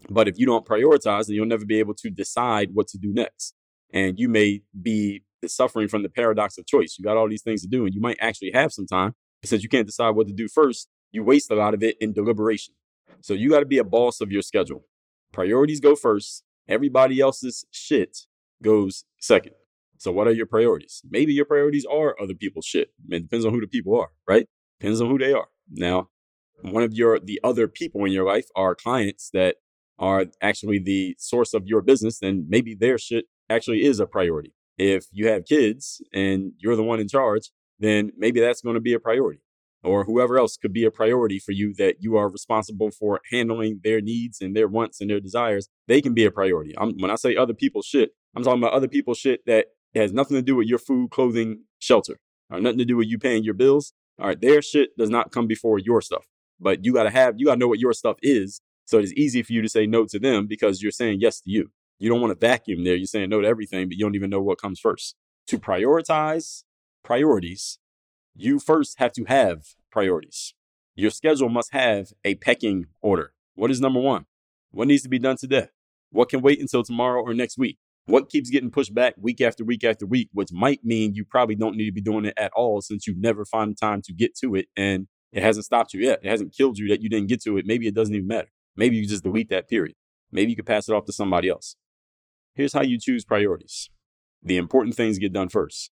But 0.08 0.28
if 0.28 0.38
you 0.38 0.46
don't 0.46 0.66
prioritize, 0.66 1.26
then 1.26 1.36
you'll 1.36 1.46
never 1.46 1.64
be 1.64 1.78
able 1.78 1.94
to 1.94 2.10
decide 2.10 2.70
what 2.72 2.88
to 2.88 2.98
do 2.98 3.12
next. 3.12 3.54
And 3.92 4.18
you 4.18 4.28
may 4.28 4.62
be 4.80 5.22
suffering 5.46 5.88
from 5.88 6.02
the 6.02 6.08
paradox 6.08 6.58
of 6.58 6.66
choice. 6.66 6.96
You 6.98 7.04
got 7.04 7.16
all 7.16 7.28
these 7.28 7.42
things 7.42 7.62
to 7.62 7.68
do 7.68 7.84
and 7.84 7.94
you 7.94 8.00
might 8.00 8.16
actually 8.20 8.52
have 8.52 8.72
some 8.72 8.86
time, 8.86 9.14
but 9.40 9.50
since 9.50 9.62
you 9.62 9.68
can't 9.68 9.86
decide 9.86 10.10
what 10.10 10.28
to 10.28 10.32
do 10.32 10.48
first, 10.48 10.88
you 11.10 11.24
waste 11.24 11.50
a 11.50 11.54
lot 11.54 11.74
of 11.74 11.82
it 11.82 11.96
in 12.00 12.12
deliberation. 12.12 12.74
So 13.20 13.34
you 13.34 13.50
got 13.50 13.60
to 13.60 13.66
be 13.66 13.78
a 13.78 13.84
boss 13.84 14.20
of 14.20 14.30
your 14.30 14.42
schedule. 14.42 14.84
Priorities 15.32 15.80
go 15.80 15.94
first. 15.94 16.44
Everybody 16.68 17.20
else's 17.20 17.64
shit 17.70 18.18
goes 18.62 19.04
second. 19.20 19.54
So 19.98 20.10
what 20.10 20.26
are 20.26 20.32
your 20.32 20.46
priorities? 20.46 21.02
Maybe 21.08 21.32
your 21.32 21.44
priorities 21.44 21.84
are 21.84 22.16
other 22.20 22.34
people's 22.34 22.66
shit. 22.66 22.90
It 23.10 23.22
depends 23.22 23.44
on 23.44 23.52
who 23.52 23.60
the 23.60 23.66
people 23.66 23.98
are, 23.98 24.08
right? 24.28 24.48
Depends 24.80 25.00
on 25.00 25.08
who 25.08 25.18
they 25.18 25.32
are. 25.32 25.46
Now, 25.70 26.08
one 26.62 26.82
of 26.82 26.92
your 26.92 27.18
the 27.18 27.40
other 27.42 27.68
people 27.68 28.04
in 28.04 28.12
your 28.12 28.24
life 28.24 28.46
are 28.56 28.74
clients 28.74 29.30
that 29.32 29.56
are 30.02 30.26
actually 30.42 30.80
the 30.80 31.14
source 31.18 31.54
of 31.54 31.66
your 31.66 31.80
business, 31.80 32.18
then 32.18 32.44
maybe 32.48 32.74
their 32.74 32.98
shit 32.98 33.26
actually 33.48 33.84
is 33.84 34.00
a 34.00 34.06
priority. 34.06 34.52
If 34.76 35.06
you 35.12 35.28
have 35.28 35.44
kids 35.44 36.02
and 36.12 36.52
you're 36.58 36.74
the 36.74 36.82
one 36.82 36.98
in 36.98 37.06
charge, 37.06 37.50
then 37.78 38.10
maybe 38.18 38.40
that's 38.40 38.62
going 38.62 38.74
to 38.74 38.80
be 38.80 38.94
a 38.94 38.98
priority. 38.98 39.40
Or 39.84 40.04
whoever 40.04 40.38
else 40.38 40.56
could 40.56 40.72
be 40.72 40.84
a 40.84 40.90
priority 40.90 41.38
for 41.38 41.52
you 41.52 41.72
that 41.74 41.96
you 42.00 42.16
are 42.16 42.28
responsible 42.28 42.90
for 42.90 43.20
handling 43.30 43.80
their 43.84 44.00
needs 44.00 44.40
and 44.40 44.56
their 44.56 44.66
wants 44.66 45.00
and 45.00 45.08
their 45.08 45.20
desires. 45.20 45.68
They 45.86 46.00
can 46.00 46.14
be 46.14 46.24
a 46.24 46.32
priority. 46.32 46.74
I'm, 46.76 46.98
when 46.98 47.10
I 47.10 47.16
say 47.16 47.36
other 47.36 47.54
people's 47.54 47.86
shit, 47.86 48.10
I'm 48.36 48.42
talking 48.42 48.60
about 48.60 48.72
other 48.72 48.88
people's 48.88 49.18
shit 49.18 49.46
that 49.46 49.66
has 49.94 50.12
nothing 50.12 50.36
to 50.36 50.42
do 50.42 50.56
with 50.56 50.66
your 50.66 50.78
food, 50.78 51.10
clothing, 51.10 51.64
shelter, 51.78 52.16
or 52.50 52.60
nothing 52.60 52.78
to 52.78 52.84
do 52.84 52.96
with 52.96 53.06
you 53.06 53.18
paying 53.18 53.44
your 53.44 53.54
bills. 53.54 53.92
All 54.18 54.26
right, 54.26 54.40
their 54.40 54.62
shit 54.62 54.96
does 54.98 55.10
not 55.10 55.30
come 55.30 55.46
before 55.46 55.78
your 55.78 56.00
stuff. 56.00 56.26
But 56.60 56.84
you 56.84 56.92
gotta 56.92 57.10
have, 57.10 57.34
you 57.36 57.46
gotta 57.46 57.58
know 57.58 57.68
what 57.68 57.80
your 57.80 57.92
stuff 57.92 58.16
is. 58.20 58.60
So 58.92 58.98
it's 58.98 59.14
easy 59.14 59.42
for 59.42 59.54
you 59.54 59.62
to 59.62 59.70
say 59.70 59.86
no 59.86 60.04
to 60.04 60.18
them 60.18 60.46
because 60.46 60.82
you're 60.82 60.92
saying 60.92 61.20
yes 61.22 61.40
to 61.40 61.50
you. 61.50 61.70
You 61.98 62.10
don't 62.10 62.20
want 62.20 62.38
to 62.38 62.46
vacuum 62.46 62.84
there. 62.84 62.94
You're 62.94 63.06
saying 63.06 63.30
no 63.30 63.40
to 63.40 63.48
everything, 63.48 63.88
but 63.88 63.96
you 63.96 64.04
don't 64.04 64.14
even 64.14 64.28
know 64.28 64.42
what 64.42 64.60
comes 64.60 64.78
first. 64.78 65.16
To 65.46 65.58
prioritize 65.58 66.64
priorities, 67.02 67.78
you 68.36 68.58
first 68.58 68.98
have 68.98 69.12
to 69.12 69.24
have 69.24 69.62
priorities. 69.90 70.52
Your 70.94 71.10
schedule 71.10 71.48
must 71.48 71.72
have 71.72 72.12
a 72.22 72.34
pecking 72.34 72.84
order. 73.00 73.32
What 73.54 73.70
is 73.70 73.80
number 73.80 73.98
one? 73.98 74.26
What 74.72 74.88
needs 74.88 75.04
to 75.04 75.08
be 75.08 75.18
done 75.18 75.38
today? 75.38 75.68
What 76.10 76.28
can 76.28 76.42
wait 76.42 76.60
until 76.60 76.82
tomorrow 76.82 77.22
or 77.22 77.32
next 77.32 77.56
week? 77.56 77.78
What 78.04 78.28
keeps 78.28 78.50
getting 78.50 78.70
pushed 78.70 78.92
back 78.92 79.14
week 79.16 79.40
after 79.40 79.64
week 79.64 79.84
after 79.84 80.04
week, 80.04 80.28
which 80.34 80.52
might 80.52 80.84
mean 80.84 81.14
you 81.14 81.24
probably 81.24 81.54
don't 81.54 81.78
need 81.78 81.86
to 81.86 81.92
be 81.92 82.02
doing 82.02 82.26
it 82.26 82.34
at 82.36 82.52
all 82.54 82.82
since 82.82 83.06
you 83.06 83.14
never 83.16 83.46
find 83.46 83.74
time 83.74 84.02
to 84.02 84.12
get 84.12 84.36
to 84.40 84.54
it 84.54 84.66
and 84.76 85.06
it 85.32 85.42
hasn't 85.42 85.64
stopped 85.64 85.94
you 85.94 86.02
yet. 86.02 86.20
It 86.22 86.28
hasn't 86.28 86.54
killed 86.54 86.76
you 86.76 86.88
that 86.88 87.00
you 87.00 87.08
didn't 87.08 87.30
get 87.30 87.42
to 87.44 87.56
it. 87.56 87.64
Maybe 87.64 87.86
it 87.86 87.94
doesn't 87.94 88.14
even 88.14 88.26
matter. 88.26 88.50
Maybe 88.76 88.96
you 88.96 89.06
just 89.06 89.24
delete 89.24 89.50
that 89.50 89.68
period. 89.68 89.96
Maybe 90.30 90.50
you 90.50 90.56
could 90.56 90.66
pass 90.66 90.88
it 90.88 90.94
off 90.94 91.04
to 91.06 91.12
somebody 91.12 91.48
else. 91.48 91.76
Here's 92.54 92.72
how 92.72 92.82
you 92.82 92.98
choose 92.98 93.24
priorities. 93.24 93.90
The 94.42 94.56
important 94.56 94.96
things 94.96 95.18
get 95.18 95.32
done 95.32 95.48
first. 95.48 95.90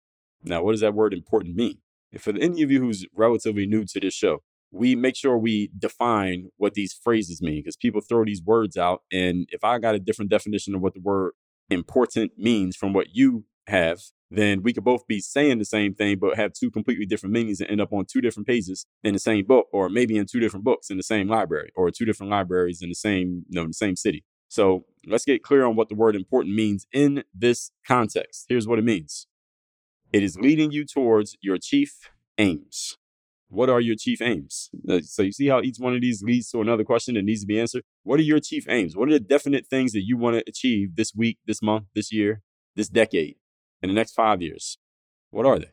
Now, 0.42 0.62
what 0.62 0.72
does 0.72 0.80
that 0.80 0.94
word 0.94 1.14
important 1.14 1.56
mean? 1.56 1.78
For 2.18 2.30
any 2.30 2.62
of 2.62 2.70
you 2.70 2.80
who's 2.80 3.06
relatively 3.14 3.66
new 3.66 3.84
to 3.86 4.00
this 4.00 4.14
show, 4.14 4.42
we 4.70 4.94
make 4.94 5.16
sure 5.16 5.38
we 5.38 5.70
define 5.76 6.48
what 6.56 6.74
these 6.74 6.92
phrases 6.92 7.40
mean 7.40 7.60
because 7.60 7.76
people 7.76 8.00
throw 8.00 8.24
these 8.24 8.42
words 8.42 8.76
out. 8.76 9.02
And 9.12 9.46
if 9.50 9.64
I 9.64 9.78
got 9.78 9.94
a 9.94 10.00
different 10.00 10.30
definition 10.30 10.74
of 10.74 10.80
what 10.80 10.94
the 10.94 11.00
word 11.00 11.32
important 11.70 12.32
means 12.36 12.76
from 12.76 12.92
what 12.92 13.14
you 13.14 13.44
have, 13.66 14.00
then 14.36 14.62
we 14.62 14.72
could 14.72 14.84
both 14.84 15.06
be 15.06 15.20
saying 15.20 15.58
the 15.58 15.64
same 15.64 15.94
thing, 15.94 16.18
but 16.18 16.36
have 16.36 16.52
two 16.52 16.70
completely 16.70 17.06
different 17.06 17.32
meanings 17.32 17.60
and 17.60 17.70
end 17.70 17.80
up 17.80 17.92
on 17.92 18.04
two 18.06 18.20
different 18.20 18.46
pages 18.46 18.86
in 19.02 19.12
the 19.12 19.18
same 19.18 19.44
book, 19.44 19.66
or 19.72 19.88
maybe 19.88 20.16
in 20.16 20.26
two 20.26 20.40
different 20.40 20.64
books 20.64 20.90
in 20.90 20.96
the 20.96 21.02
same 21.02 21.28
library, 21.28 21.70
or 21.74 21.90
two 21.90 22.04
different 22.04 22.30
libraries 22.30 22.82
in 22.82 22.88
the 22.88 22.94
same, 22.94 23.44
you 23.48 23.60
know, 23.60 23.66
the 23.66 23.72
same 23.72 23.96
city. 23.96 24.24
So 24.48 24.84
let's 25.06 25.24
get 25.24 25.42
clear 25.42 25.64
on 25.64 25.76
what 25.76 25.88
the 25.88 25.94
word 25.94 26.14
important 26.14 26.54
means 26.54 26.86
in 26.92 27.24
this 27.34 27.70
context. 27.86 28.46
Here's 28.48 28.68
what 28.68 28.78
it 28.78 28.84
means 28.84 29.26
it 30.12 30.22
is 30.22 30.38
leading 30.38 30.70
you 30.70 30.84
towards 30.84 31.36
your 31.40 31.58
chief 31.58 32.10
aims. 32.38 32.96
What 33.48 33.68
are 33.68 33.80
your 33.80 33.96
chief 33.96 34.22
aims? 34.22 34.70
Uh, 34.88 35.00
so 35.00 35.22
you 35.22 35.32
see 35.32 35.48
how 35.48 35.60
each 35.60 35.76
one 35.78 35.94
of 35.94 36.00
these 36.00 36.22
leads 36.22 36.50
to 36.50 36.60
another 36.60 36.84
question 36.84 37.14
that 37.14 37.24
needs 37.24 37.42
to 37.42 37.46
be 37.46 37.60
answered? 37.60 37.82
What 38.02 38.18
are 38.18 38.24
your 38.24 38.40
chief 38.40 38.64
aims? 38.68 38.96
What 38.96 39.08
are 39.08 39.12
the 39.12 39.20
definite 39.20 39.66
things 39.66 39.92
that 39.92 40.04
you 40.04 40.16
want 40.16 40.36
to 40.36 40.44
achieve 40.48 40.96
this 40.96 41.14
week, 41.14 41.38
this 41.46 41.62
month, 41.62 41.86
this 41.94 42.12
year, 42.12 42.42
this 42.74 42.88
decade, 42.88 43.36
in 43.84 43.88
the 43.90 43.94
next 43.94 44.14
five 44.14 44.40
years? 44.40 44.78
What 45.30 45.44
are 45.44 45.58
they? 45.58 45.70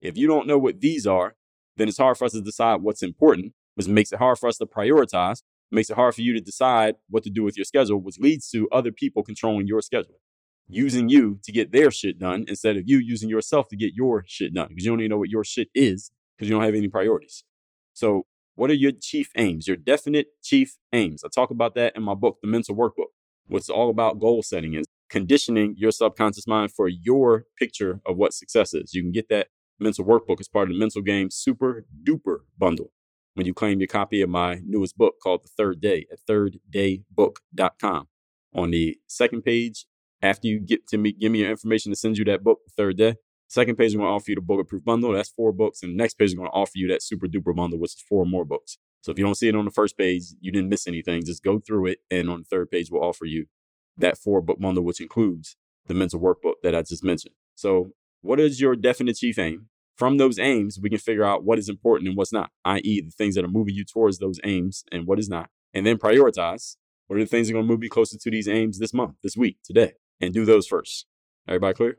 If 0.00 0.16
you 0.16 0.26
don't 0.26 0.46
know 0.46 0.56
what 0.56 0.80
these 0.80 1.06
are, 1.06 1.36
then 1.76 1.88
it's 1.88 1.98
hard 1.98 2.16
for 2.16 2.24
us 2.24 2.32
to 2.32 2.40
decide 2.40 2.80
what's 2.80 3.02
important, 3.02 3.52
which 3.74 3.86
makes 3.86 4.12
it 4.12 4.18
hard 4.18 4.38
for 4.38 4.48
us 4.48 4.56
to 4.58 4.66
prioritize, 4.66 5.42
makes 5.70 5.90
it 5.90 5.96
hard 5.96 6.14
for 6.14 6.22
you 6.22 6.32
to 6.32 6.40
decide 6.40 6.94
what 7.10 7.22
to 7.24 7.30
do 7.30 7.42
with 7.42 7.58
your 7.58 7.64
schedule, 7.64 8.00
which 8.00 8.18
leads 8.18 8.48
to 8.50 8.66
other 8.72 8.90
people 8.90 9.22
controlling 9.22 9.66
your 9.66 9.82
schedule, 9.82 10.20
using 10.68 11.10
you 11.10 11.38
to 11.44 11.52
get 11.52 11.70
their 11.70 11.90
shit 11.90 12.18
done 12.18 12.46
instead 12.48 12.78
of 12.78 12.84
you 12.86 12.98
using 12.98 13.28
yourself 13.28 13.68
to 13.68 13.76
get 13.76 13.92
your 13.94 14.24
shit 14.26 14.54
done 14.54 14.68
because 14.70 14.84
you 14.84 14.90
don't 14.90 15.00
even 15.00 15.10
know 15.10 15.18
what 15.18 15.28
your 15.28 15.44
shit 15.44 15.68
is 15.74 16.10
because 16.36 16.48
you 16.48 16.54
don't 16.54 16.64
have 16.64 16.74
any 16.74 16.88
priorities. 16.88 17.44
So, 17.92 18.24
what 18.54 18.70
are 18.70 18.74
your 18.74 18.92
chief 18.92 19.30
aims, 19.36 19.68
your 19.68 19.76
definite 19.76 20.28
chief 20.42 20.76
aims? 20.94 21.24
I 21.24 21.28
talk 21.28 21.50
about 21.50 21.74
that 21.74 21.94
in 21.94 22.02
my 22.02 22.14
book, 22.14 22.38
The 22.40 22.48
Mental 22.48 22.74
Workbook, 22.74 23.12
what's 23.46 23.68
all 23.68 23.90
about 23.90 24.18
goal 24.18 24.42
setting 24.42 24.74
is 24.74 24.86
conditioning 25.10 25.74
your 25.76 25.90
subconscious 25.90 26.46
mind 26.46 26.72
for 26.72 26.88
your 26.88 27.44
picture 27.58 28.00
of 28.06 28.16
what 28.16 28.32
success 28.32 28.72
is. 28.72 28.94
You 28.94 29.02
can 29.02 29.12
get 29.12 29.28
that 29.28 29.48
mental 29.78 30.04
workbook 30.04 30.40
as 30.40 30.48
part 30.48 30.68
of 30.68 30.74
the 30.74 30.78
mental 30.78 31.02
game 31.02 31.30
super 31.30 31.84
duper 32.04 32.40
bundle 32.56 32.92
when 33.34 33.46
you 33.46 33.54
claim 33.54 33.80
your 33.80 33.86
copy 33.86 34.20
of 34.22 34.28
my 34.28 34.60
newest 34.64 34.96
book 34.96 35.14
called 35.22 35.44
The 35.44 35.48
Third 35.48 35.80
Day 35.80 36.06
at 36.10 36.18
thirddaybook.com. 36.28 38.08
On 38.52 38.70
the 38.70 38.98
second 39.06 39.42
page, 39.42 39.86
after 40.22 40.48
you 40.48 40.60
get 40.60 40.86
to 40.88 40.98
me, 40.98 41.12
give 41.12 41.32
me 41.32 41.40
your 41.40 41.50
information 41.50 41.92
to 41.92 41.96
send 41.96 42.18
you 42.18 42.24
that 42.26 42.42
book, 42.42 42.58
The 42.66 42.72
Third 42.76 42.96
Day. 42.96 43.14
Second 43.48 43.76
page, 43.76 43.94
we're 43.94 44.00
going 44.00 44.10
to 44.10 44.14
offer 44.14 44.30
you 44.30 44.34
the 44.36 44.40
bulletproof 44.40 44.84
bundle. 44.84 45.12
That's 45.12 45.30
four 45.30 45.52
books. 45.52 45.82
And 45.82 45.92
the 45.92 45.96
next 45.96 46.14
page, 46.14 46.32
we're 46.32 46.42
going 46.44 46.50
to 46.50 46.56
offer 46.56 46.72
you 46.74 46.88
that 46.88 47.02
super 47.02 47.26
duper 47.26 47.54
bundle, 47.54 47.80
which 47.80 47.94
is 47.94 48.04
four 48.08 48.24
more 48.24 48.44
books. 48.44 48.78
So 49.00 49.10
if 49.10 49.18
you 49.18 49.24
don't 49.24 49.34
see 49.34 49.48
it 49.48 49.56
on 49.56 49.64
the 49.64 49.70
first 49.70 49.96
page, 49.96 50.24
you 50.40 50.52
didn't 50.52 50.68
miss 50.68 50.86
anything. 50.86 51.24
Just 51.24 51.42
go 51.42 51.58
through 51.58 51.86
it. 51.86 51.98
And 52.10 52.28
on 52.28 52.40
the 52.40 52.44
third 52.44 52.70
page, 52.70 52.90
we'll 52.90 53.02
offer 53.02 53.24
you 53.24 53.46
that 53.96 54.18
four 54.18 54.40
book 54.40 54.58
bundle, 54.60 54.84
which 54.84 55.00
includes 55.00 55.56
the 55.86 55.94
mental 55.94 56.20
workbook 56.20 56.54
that 56.62 56.74
I 56.74 56.82
just 56.82 57.04
mentioned. 57.04 57.34
So, 57.54 57.92
what 58.22 58.40
is 58.40 58.60
your 58.60 58.76
definite 58.76 59.16
chief 59.16 59.38
aim? 59.38 59.68
From 59.96 60.16
those 60.16 60.38
aims, 60.38 60.78
we 60.80 60.88
can 60.88 60.98
figure 60.98 61.24
out 61.24 61.44
what 61.44 61.58
is 61.58 61.68
important 61.68 62.08
and 62.08 62.16
what's 62.16 62.32
not, 62.32 62.50
i.e., 62.64 63.02
the 63.02 63.10
things 63.10 63.34
that 63.34 63.44
are 63.44 63.48
moving 63.48 63.74
you 63.74 63.84
towards 63.84 64.18
those 64.18 64.40
aims 64.44 64.84
and 64.90 65.06
what 65.06 65.18
is 65.18 65.28
not. 65.28 65.50
And 65.74 65.86
then 65.86 65.98
prioritize 65.98 66.76
what 67.06 67.16
are 67.16 67.20
the 67.20 67.26
things 67.26 67.48
that 67.48 67.52
are 67.52 67.56
going 67.56 67.66
to 67.66 67.72
move 67.72 67.82
you 67.82 67.90
closer 67.90 68.16
to 68.16 68.30
these 68.30 68.48
aims 68.48 68.78
this 68.78 68.94
month, 68.94 69.16
this 69.22 69.36
week, 69.36 69.58
today, 69.64 69.92
and 70.20 70.32
do 70.32 70.44
those 70.44 70.66
first. 70.66 71.06
Everybody 71.46 71.74
clear? 71.74 71.98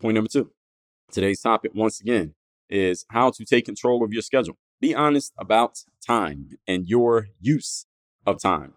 Point 0.00 0.14
number 0.14 0.30
two. 0.30 0.50
Today's 1.12 1.40
topic, 1.40 1.72
once 1.74 2.00
again, 2.00 2.34
is 2.68 3.04
how 3.10 3.30
to 3.30 3.44
take 3.44 3.66
control 3.66 4.02
of 4.02 4.12
your 4.12 4.22
schedule. 4.22 4.58
Be 4.80 4.94
honest 4.94 5.32
about 5.38 5.78
time 6.04 6.48
and 6.66 6.86
your 6.86 7.28
use 7.40 7.86
of 8.26 8.40
time. 8.40 8.74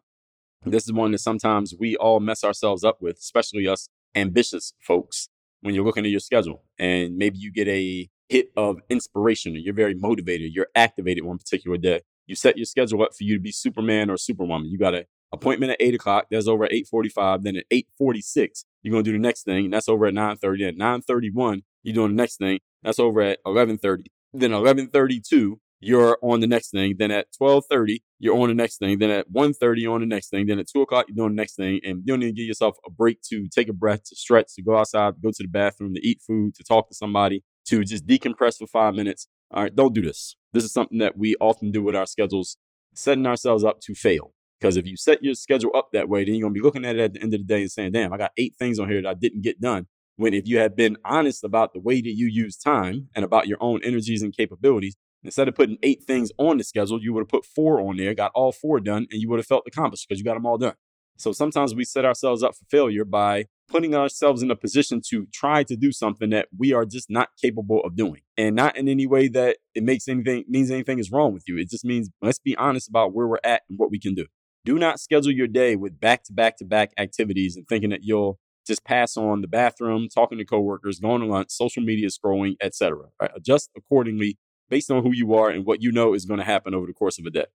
This 0.65 0.83
is 0.83 0.93
one 0.93 1.11
that 1.11 1.19
sometimes 1.19 1.73
we 1.79 1.95
all 1.95 2.19
mess 2.19 2.43
ourselves 2.43 2.83
up 2.83 3.01
with, 3.01 3.17
especially 3.17 3.67
us 3.67 3.89
ambitious 4.15 4.73
folks, 4.79 5.29
when 5.61 5.75
you're 5.75 5.85
looking 5.85 6.05
at 6.05 6.11
your 6.11 6.19
schedule 6.19 6.63
and 6.77 7.17
maybe 7.17 7.37
you 7.37 7.51
get 7.51 7.67
a 7.67 8.09
hit 8.27 8.51
of 8.55 8.79
inspiration 8.89 9.55
or 9.55 9.59
you're 9.59 9.73
very 9.73 9.95
motivated, 9.95 10.53
you're 10.53 10.67
activated 10.75 11.23
one 11.23 11.37
particular 11.37 11.77
day. 11.77 12.01
You 12.27 12.35
set 12.35 12.57
your 12.57 12.65
schedule 12.65 13.01
up 13.01 13.15
for 13.15 13.23
you 13.23 13.35
to 13.35 13.41
be 13.41 13.51
Superman 13.51 14.09
or 14.09 14.17
Superwoman. 14.17 14.69
You 14.69 14.77
got 14.77 14.95
an 14.95 15.05
appointment 15.31 15.71
at 15.71 15.77
eight 15.79 15.95
o'clock. 15.95 16.27
That's 16.29 16.47
over 16.47 16.65
at 16.65 16.73
eight 16.73 16.87
forty-five. 16.87 17.43
Then 17.43 17.55
at 17.55 17.65
eight 17.71 17.87
forty-six, 17.97 18.65
you're 18.83 18.91
gonna 18.91 19.03
do 19.03 19.13
the 19.13 19.17
next 19.17 19.43
thing. 19.43 19.65
And 19.65 19.73
that's 19.73 19.89
over 19.89 20.05
at 20.05 20.13
nine 20.13 20.37
thirty. 20.37 20.65
At 20.65 20.77
nine 20.77 21.01
thirty-one, 21.01 21.63
you're 21.81 21.95
doing 21.95 22.15
the 22.15 22.21
next 22.21 22.37
thing. 22.37 22.59
That's 22.83 22.99
over 22.99 23.21
at 23.21 23.39
eleven 23.45 23.79
thirty. 23.79 24.11
Then 24.31 24.53
eleven 24.53 24.89
thirty-two, 24.89 25.59
you're 25.79 26.17
on 26.21 26.39
the 26.39 26.47
next 26.47 26.71
thing. 26.71 26.95
Then 26.97 27.11
at 27.11 27.27
12:30, 27.31 28.01
you're 28.19 28.37
on 28.37 28.49
the 28.49 28.55
next 28.55 28.77
thing. 28.77 28.99
Then 28.99 29.09
at 29.09 29.31
1:30, 29.31 29.81
you're 29.81 29.93
on 29.93 30.01
the 30.01 30.07
next 30.07 30.29
thing. 30.29 30.45
Then 30.47 30.59
at 30.59 30.67
two 30.67 30.81
o'clock, 30.81 31.05
you're 31.07 31.15
doing 31.15 31.35
the 31.35 31.41
next 31.41 31.55
thing. 31.55 31.79
And 31.83 31.99
you 31.99 32.05
don't 32.05 32.19
need 32.19 32.27
to 32.27 32.33
give 32.33 32.47
yourself 32.47 32.77
a 32.85 32.91
break 32.91 33.21
to 33.29 33.47
take 33.47 33.69
a 33.69 33.73
breath, 33.73 34.03
to 34.05 34.15
stretch, 34.15 34.53
to 34.55 34.61
go 34.61 34.77
outside, 34.77 35.15
go 35.21 35.31
to 35.31 35.43
the 35.43 35.47
bathroom, 35.47 35.93
to 35.93 36.07
eat 36.07 36.21
food, 36.25 36.55
to 36.55 36.63
talk 36.63 36.89
to 36.89 36.95
somebody, 36.95 37.43
to 37.67 37.83
just 37.83 38.05
decompress 38.05 38.57
for 38.57 38.67
five 38.67 38.95
minutes. 38.95 39.27
All 39.51 39.63
right, 39.63 39.75
don't 39.75 39.93
do 39.93 40.01
this. 40.01 40.35
This 40.53 40.63
is 40.63 40.73
something 40.73 40.99
that 40.99 41.17
we 41.17 41.35
often 41.39 41.71
do 41.71 41.81
with 41.81 41.95
our 41.95 42.05
schedules, 42.05 42.57
setting 42.93 43.25
ourselves 43.25 43.63
up 43.63 43.79
to 43.81 43.95
fail. 43.95 44.33
Because 44.59 44.75
if 44.75 44.85
you 44.85 44.97
set 44.97 45.23
your 45.23 45.35
schedule 45.35 45.71
up 45.73 45.89
that 45.93 46.09
way, 46.09 46.25
then 46.25 46.35
you're 46.35 46.43
gonna 46.43 46.53
be 46.53 46.59
looking 46.59 46.83
at 46.83 46.97
it 46.97 47.01
at 47.01 47.13
the 47.13 47.21
end 47.21 47.33
of 47.33 47.39
the 47.39 47.45
day 47.45 47.61
and 47.61 47.71
saying, 47.71 47.93
"Damn, 47.93 48.11
I 48.11 48.17
got 48.17 48.31
eight 48.37 48.55
things 48.57 48.77
on 48.77 48.89
here 48.89 49.01
that 49.01 49.09
I 49.09 49.13
didn't 49.13 49.41
get 49.41 49.61
done." 49.61 49.87
When 50.17 50.33
if 50.33 50.47
you 50.47 50.57
had 50.57 50.75
been 50.75 50.97
honest 51.05 51.45
about 51.45 51.73
the 51.73 51.79
way 51.79 52.01
that 52.01 52.13
you 52.13 52.27
use 52.27 52.57
time 52.57 53.07
and 53.15 53.23
about 53.23 53.47
your 53.47 53.57
own 53.61 53.81
energies 53.83 54.21
and 54.21 54.35
capabilities, 54.35 54.97
instead 55.23 55.47
of 55.47 55.55
putting 55.55 55.77
eight 55.83 56.03
things 56.03 56.31
on 56.37 56.57
the 56.57 56.63
schedule, 56.63 57.01
you 57.01 57.13
would 57.13 57.21
have 57.21 57.29
put 57.29 57.45
four 57.45 57.79
on 57.81 57.97
there, 57.97 58.13
got 58.13 58.31
all 58.35 58.51
four 58.51 58.79
done, 58.79 59.07
and 59.11 59.21
you 59.21 59.29
would 59.29 59.39
have 59.39 59.45
felt 59.45 59.63
accomplished 59.67 60.07
because 60.07 60.19
you 60.19 60.25
got 60.25 60.35
them 60.35 60.45
all 60.45 60.57
done. 60.57 60.75
So 61.17 61.33
sometimes 61.33 61.75
we 61.75 61.83
set 61.83 62.05
ourselves 62.05 62.43
up 62.43 62.55
for 62.55 62.65
failure 62.71 63.03
by 63.03 63.45
putting 63.67 63.93
ourselves 63.93 64.41
in 64.41 64.49
a 64.49 64.55
position 64.55 65.01
to 65.09 65.27
try 65.33 65.63
to 65.63 65.75
do 65.75 65.91
something 65.91 66.29
that 66.29 66.47
we 66.57 66.73
are 66.73 66.85
just 66.85 67.09
not 67.09 67.29
capable 67.41 67.81
of 67.81 67.95
doing. 67.95 68.21
And 68.37 68.55
not 68.55 68.77
in 68.77 68.87
any 68.87 69.05
way 69.05 69.27
that 69.27 69.57
it 69.75 69.83
makes 69.83 70.07
anything 70.07 70.45
means 70.47 70.71
anything 70.71 70.97
is 70.97 71.11
wrong 71.11 71.33
with 71.33 71.43
you. 71.45 71.57
It 71.57 71.69
just 71.69 71.83
means 71.83 72.09
let's 72.21 72.39
be 72.39 72.55
honest 72.55 72.87
about 72.87 73.13
where 73.13 73.27
we're 73.27 73.37
at 73.43 73.63
and 73.69 73.77
what 73.77 73.91
we 73.91 73.99
can 73.99 74.15
do. 74.15 74.25
Do 74.63 74.79
not 74.79 74.99
schedule 74.99 75.31
your 75.31 75.47
day 75.47 75.75
with 75.75 75.99
back 75.99 76.23
to 76.25 76.33
back 76.33 76.57
to 76.57 76.65
back 76.65 76.91
activities 76.97 77.55
and 77.55 77.67
thinking 77.67 77.89
that 77.89 78.03
you'll 78.03 78.39
just 78.65 78.85
pass 78.85 79.17
on 79.17 79.41
the 79.41 79.47
bathroom, 79.47 80.07
talking 80.13 80.37
to 80.37 80.45
coworkers, 80.45 80.99
going 80.99 81.21
to 81.21 81.27
lunch, 81.27 81.49
social 81.49 81.83
media 81.83 82.07
scrolling, 82.07 82.55
etc. 82.61 83.05
Right? 83.21 83.31
Adjust 83.35 83.71
accordingly 83.75 84.37
based 84.69 84.91
on 84.91 85.03
who 85.03 85.13
you 85.13 85.33
are 85.33 85.49
and 85.49 85.65
what 85.65 85.81
you 85.81 85.91
know 85.91 86.13
is 86.13 86.25
going 86.25 86.39
to 86.39 86.45
happen 86.45 86.73
over 86.73 86.87
the 86.87 86.93
course 86.93 87.19
of 87.19 87.25
a 87.25 87.29
day. 87.29 87.45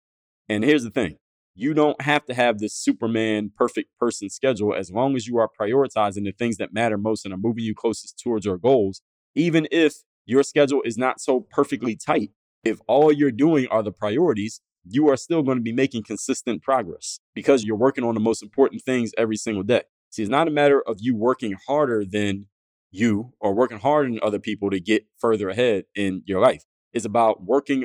And 0.49 0.65
here's 0.65 0.85
the 0.85 0.91
thing. 0.91 1.17
You 1.55 1.73
don't 1.73 2.01
have 2.03 2.25
to 2.27 2.35
have 2.35 2.59
this 2.59 2.75
Superman 2.75 3.53
perfect 3.57 3.91
person 3.99 4.29
schedule 4.29 4.75
as 4.75 4.91
long 4.91 5.15
as 5.15 5.27
you 5.29 5.39
are 5.39 5.49
prioritizing 5.49 6.25
the 6.25 6.33
things 6.33 6.57
that 6.57 6.75
matter 6.75 6.99
most 6.99 7.25
and 7.25 7.33
are 7.33 7.39
moving 7.39 7.65
you 7.65 7.75
closest 7.75 8.19
towards 8.19 8.45
your 8.45 8.59
goals, 8.59 9.03
even 9.35 9.69
if 9.71 10.03
your 10.27 10.43
schedule 10.43 10.83
is 10.85 10.99
not 10.99 11.21
so 11.21 11.41
perfectly 11.41 11.97
tight. 11.97 12.31
If 12.65 12.79
all 12.89 13.13
you're 13.13 13.31
doing 13.31 13.69
are 13.71 13.83
the 13.83 13.93
priorities, 13.93 14.61
you 14.85 15.09
are 15.09 15.17
still 15.17 15.43
going 15.43 15.59
to 15.59 15.63
be 15.63 15.73
making 15.73 16.03
consistent 16.03 16.63
progress 16.63 17.21
because 17.35 17.65
you're 17.65 17.77
working 17.77 18.05
on 18.05 18.15
the 18.15 18.21
most 18.21 18.43
important 18.43 18.83
things 18.83 19.13
every 19.17 19.37
single 19.37 19.63
day. 19.63 19.83
See, 20.11 20.23
it's 20.23 20.31
not 20.31 20.49
a 20.49 20.51
matter 20.51 20.83
of 20.87 20.99
you 21.01 21.17
working 21.17 21.57
harder 21.67 22.05
than 22.05 22.47
you 22.91 23.33
or 23.41 23.55
working 23.55 23.81
harder 23.81 24.09
than 24.09 24.21
other 24.23 24.39
people 24.39 24.71
to 24.71 24.81
get 24.81 25.07
further 25.19 25.49
ahead 25.49 25.85
in 25.95 26.23
your 26.27 26.41
life. 26.41 26.65
It's 26.95 27.05
about 27.05 27.43
working 27.43 27.85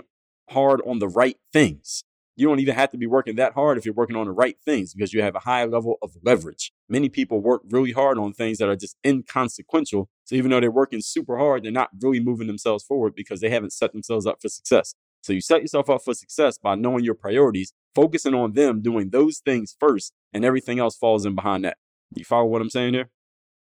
hard 0.50 0.82
on 0.86 1.00
the 1.00 1.08
right 1.08 1.38
things. 1.52 2.04
You 2.36 2.48
don't 2.48 2.62
even 2.62 2.76
have 2.76 2.92
to 2.92 2.98
be 2.98 3.08
working 3.08 3.36
that 3.36 3.54
hard 3.54 3.78
if 3.78 3.84
you're 3.86 3.94
working 3.94 4.16
on 4.16 4.26
the 4.26 4.32
right 4.32 4.56
things 4.64 4.94
because 4.94 5.14
you 5.14 5.22
have 5.22 5.36
a 5.36 5.40
high 5.40 5.66
level 5.66 5.98
of 6.02 6.12
leverage. 6.24 6.72
Many 6.88 7.10
people 7.10 7.42
work 7.42 7.64
really 7.70 7.92
hard 7.92 8.18
on 8.18 8.32
things 8.32 8.60
that 8.60 8.70
are 8.70 8.78
just 8.78 8.96
inconsequential. 9.06 10.08
So 10.24 10.36
even 10.36 10.52
though 10.52 10.62
they're 10.62 10.72
working 10.72 11.02
super 11.02 11.38
hard, 11.38 11.64
they're 11.64 11.72
not 11.72 11.90
really 12.02 12.22
moving 12.22 12.48
themselves 12.48 12.86
forward 12.86 13.14
because 13.14 13.42
they 13.42 13.50
haven't 13.50 13.74
set 13.74 13.92
themselves 13.92 14.26
up 14.26 14.42
for 14.42 14.48
success. 14.48 14.96
So 15.22 15.34
you 15.34 15.42
set 15.42 15.62
yourself 15.62 15.90
up 15.90 16.02
for 16.02 16.14
success 16.14 16.58
by 16.58 16.76
knowing 16.76 17.04
your 17.04 17.14
priorities, 17.14 17.74
focusing 17.94 18.34
on 18.34 18.54
them, 18.54 18.82
doing 18.82 19.10
those 19.10 19.40
things 19.40 19.76
first, 19.78 20.14
and 20.32 20.46
everything 20.46 20.80
else 20.80 20.96
falls 20.96 21.26
in 21.26 21.36
behind 21.36 21.66
that. 21.66 21.78
You 22.16 22.24
follow 22.24 22.46
what 22.46 22.62
I'm 22.62 22.70
saying 22.70 22.94
here? 22.94 23.10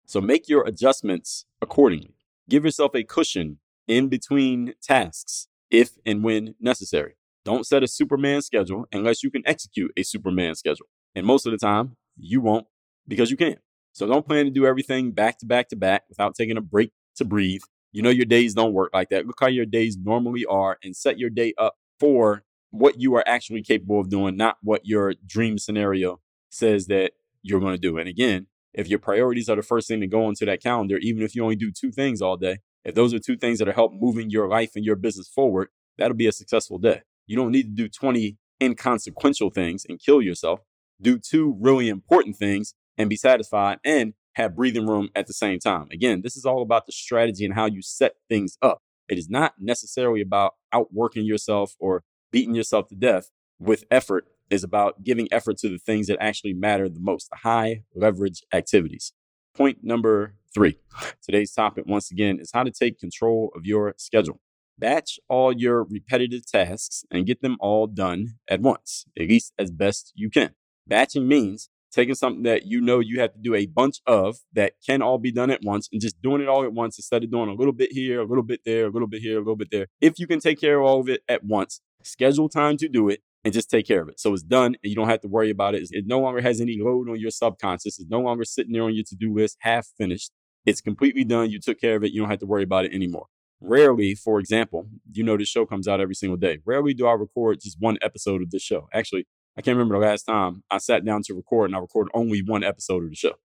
So 0.05 0.19
make 0.19 0.49
your 0.49 0.67
adjustments 0.67 1.45
accordingly. 1.61 2.15
Give 2.49 2.65
yourself 2.65 2.95
a 2.95 3.03
cushion 3.03 3.59
in 3.87 4.09
between 4.09 4.73
tasks 4.81 5.47
if 5.69 5.91
and 6.05 6.23
when 6.23 6.55
necessary. 6.59 7.15
Don't 7.45 7.65
set 7.65 7.83
a 7.83 7.87
Superman 7.87 8.41
schedule 8.41 8.85
unless 8.91 9.23
you 9.23 9.31
can 9.31 9.43
execute 9.45 9.91
a 9.97 10.03
Superman 10.03 10.55
schedule. 10.55 10.87
And 11.15 11.25
most 11.25 11.45
of 11.45 11.51
the 11.51 11.57
time, 11.57 11.95
you 12.17 12.41
won't 12.41 12.67
because 13.07 13.31
you 13.31 13.37
can't. 13.37 13.59
So 13.93 14.05
don't 14.05 14.27
plan 14.27 14.45
to 14.45 14.51
do 14.51 14.65
everything 14.65 15.11
back 15.11 15.39
to 15.39 15.45
back 15.45 15.69
to 15.69 15.75
back 15.75 16.03
without 16.09 16.35
taking 16.35 16.57
a 16.57 16.61
break 16.61 16.91
to 17.15 17.25
breathe. 17.25 17.61
You 17.91 18.01
know 18.01 18.09
your 18.09 18.25
days 18.25 18.53
don't 18.53 18.73
work 18.73 18.91
like 18.93 19.09
that. 19.09 19.25
Look 19.25 19.39
how 19.39 19.47
your 19.47 19.65
days 19.65 19.97
normally 19.97 20.45
are 20.45 20.77
and 20.83 20.95
set 20.95 21.17
your 21.17 21.29
day 21.29 21.53
up 21.57 21.75
for 21.99 22.43
what 22.69 22.99
you 22.99 23.15
are 23.15 23.23
actually 23.25 23.63
capable 23.63 23.99
of 23.99 24.09
doing, 24.09 24.35
not 24.35 24.57
what 24.61 24.85
your 24.85 25.15
dream 25.25 25.57
scenario 25.57 26.19
says 26.49 26.87
that 26.87 27.13
you're 27.41 27.59
going 27.59 27.73
to 27.73 27.79
do. 27.81 27.97
And 27.97 28.07
again, 28.07 28.47
if 28.73 28.87
your 28.87 28.99
priorities 28.99 29.49
are 29.49 29.55
the 29.55 29.63
first 29.63 29.87
thing 29.87 30.01
to 30.01 30.07
go 30.07 30.29
into 30.29 30.45
that 30.45 30.61
calendar, 30.61 30.97
even 30.97 31.23
if 31.23 31.33
you 31.33 31.43
only 31.43 31.55
do 31.55 31.71
two 31.71 31.91
things 31.91 32.21
all 32.21 32.37
day, 32.37 32.59
if 32.87 32.95
those 32.95 33.13
are 33.13 33.19
two 33.19 33.35
things 33.35 33.59
that 33.59 33.67
are 33.67 33.73
help 33.73 33.91
moving 33.93 34.29
your 34.29 34.47
life 34.47 34.71
and 34.75 34.85
your 34.85 34.95
business 34.95 35.27
forward, 35.27 35.67
that'll 35.97 36.15
be 36.15 36.25
a 36.25 36.31
successful 36.31 36.77
day. 36.77 37.01
You 37.27 37.35
don't 37.35 37.51
need 37.51 37.63
to 37.63 37.83
do 37.83 37.89
20 37.89 38.37
inconsequential 38.63 39.49
things 39.49 39.85
and 39.87 39.99
kill 39.99 40.21
yourself. 40.21 40.61
Do 41.01 41.19
two 41.19 41.57
really 41.59 41.89
important 41.89 42.37
things 42.37 42.75
and 42.97 43.09
be 43.09 43.17
satisfied 43.17 43.79
and 43.83 44.13
have 44.35 44.55
breathing 44.55 44.87
room 44.87 45.09
at 45.15 45.27
the 45.27 45.33
same 45.33 45.59
time. 45.59 45.87
Again, 45.91 46.21
this 46.21 46.37
is 46.37 46.45
all 46.45 46.61
about 46.61 46.85
the 46.85 46.93
strategy 46.93 47.43
and 47.43 47.55
how 47.55 47.65
you 47.65 47.81
set 47.81 48.13
things 48.29 48.57
up. 48.61 48.79
It 49.09 49.17
is 49.17 49.29
not 49.29 49.55
necessarily 49.59 50.21
about 50.21 50.53
outworking 50.71 51.25
yourself 51.25 51.75
or 51.79 52.03
beating 52.31 52.55
yourself 52.55 52.87
to 52.87 52.95
death 52.95 53.29
with 53.59 53.83
effort. 53.91 54.29
Is 54.49 54.63
about 54.63 55.03
giving 55.03 55.27
effort 55.29 55.57
to 55.57 55.67
the 55.67 55.77
things 55.77 56.07
that 56.07 56.19
actually 56.21 56.53
matter 56.53 56.87
the 56.87 57.01
most, 57.01 57.29
the 57.29 57.39
high 57.43 57.83
leverage 57.93 58.43
activities. 58.53 59.11
Point 59.53 59.79
number 59.83 60.35
three. 60.57 60.79
Today's 61.21 61.53
topic, 61.53 61.83
once 61.85 62.09
again, 62.09 62.39
is 62.41 62.49
how 62.51 62.63
to 62.63 62.71
take 62.71 62.97
control 62.97 63.51
of 63.55 63.67
your 63.67 63.93
schedule. 63.97 64.41
Batch 64.79 65.19
all 65.29 65.53
your 65.53 65.83
repetitive 65.83 66.47
tasks 66.47 67.03
and 67.11 67.27
get 67.27 67.43
them 67.43 67.57
all 67.59 67.85
done 67.85 68.39
at 68.49 68.61
once, 68.61 69.05
at 69.19 69.29
least 69.29 69.53
as 69.59 69.69
best 69.69 70.13
you 70.15 70.31
can. 70.31 70.55
Batching 70.87 71.27
means 71.27 71.69
taking 71.91 72.15
something 72.15 72.41
that 72.41 72.65
you 72.65 72.81
know 72.81 72.99
you 72.99 73.19
have 73.19 73.33
to 73.33 73.39
do 73.39 73.53
a 73.53 73.67
bunch 73.67 73.97
of 74.07 74.37
that 74.51 74.73
can 74.83 75.03
all 75.03 75.19
be 75.19 75.31
done 75.31 75.51
at 75.51 75.61
once 75.61 75.89
and 75.91 76.01
just 76.01 76.19
doing 76.23 76.41
it 76.41 76.47
all 76.47 76.63
at 76.63 76.73
once 76.73 76.97
instead 76.97 77.23
of 77.23 77.29
doing 77.29 77.49
a 77.49 77.53
little 77.53 77.71
bit 77.71 77.91
here, 77.91 78.19
a 78.19 78.25
little 78.25 78.43
bit 78.43 78.61
there, 78.65 78.87
a 78.87 78.89
little 78.89 79.07
bit 79.07 79.21
here, 79.21 79.35
a 79.35 79.41
little 79.41 79.55
bit 79.55 79.69
there. 79.71 79.85
If 80.01 80.17
you 80.17 80.25
can 80.25 80.39
take 80.39 80.59
care 80.59 80.79
of 80.79 80.87
all 80.87 80.99
of 81.01 81.07
it 81.07 81.21
at 81.29 81.43
once, 81.43 81.81
schedule 82.01 82.49
time 82.49 82.77
to 82.77 82.89
do 82.89 83.09
it 83.09 83.21
and 83.43 83.53
just 83.53 83.69
take 83.69 83.87
care 83.87 84.01
of 84.01 84.09
it. 84.09 84.19
So 84.19 84.33
it's 84.33 84.41
done 84.41 84.75
and 84.83 84.89
you 84.89 84.95
don't 84.95 85.07
have 85.07 85.21
to 85.21 85.27
worry 85.27 85.51
about 85.51 85.75
it. 85.75 85.87
It 85.91 86.05
no 86.07 86.19
longer 86.19 86.41
has 86.41 86.59
any 86.59 86.79
load 86.81 87.09
on 87.09 87.19
your 87.19 87.31
subconscious. 87.31 87.99
It's 87.99 88.09
no 88.09 88.21
longer 88.21 88.43
sitting 88.43 88.73
there 88.73 88.83
on 88.83 88.95
your 88.95 89.05
to 89.07 89.15
do 89.15 89.33
list 89.33 89.57
half 89.59 89.87
finished. 89.97 90.31
It's 90.67 90.81
completely 90.81 91.23
done. 91.23 91.49
You 91.49 91.59
took 91.59 91.79
care 91.79 91.95
of 91.95 92.03
it. 92.03 92.11
You 92.11 92.21
don't 92.21 92.29
have 92.29 92.39
to 92.39 92.45
worry 92.45 92.63
about 92.63 92.83
it 92.83 92.93
anymore. 92.93 93.27
Rarely, 93.61 94.15
for 94.15 94.37
example, 94.37 94.89
you 95.13 95.23
know, 95.23 95.37
this 95.37 95.47
show 95.47 95.65
comes 95.65 95.87
out 95.87 96.01
every 96.01 96.13
single 96.13 96.35
day. 96.35 96.59
Rarely 96.65 96.93
do 96.93 97.07
I 97.07 97.13
record 97.13 97.61
just 97.61 97.77
one 97.79 97.97
episode 98.01 98.41
of 98.41 98.51
this 98.51 98.63
show. 98.63 98.89
Actually, 98.93 99.27
I 99.57 99.61
can't 99.61 99.77
remember 99.77 99.95
the 99.95 100.05
last 100.05 100.23
time 100.23 100.63
I 100.69 100.79
sat 100.79 101.05
down 101.05 101.23
to 101.23 101.33
record 101.33 101.69
and 101.69 101.75
I 101.75 101.79
recorded 101.79 102.11
only 102.13 102.41
one 102.45 102.65
episode 102.65 103.05
of 103.05 103.09
the 103.09 103.15
show. 103.15 103.35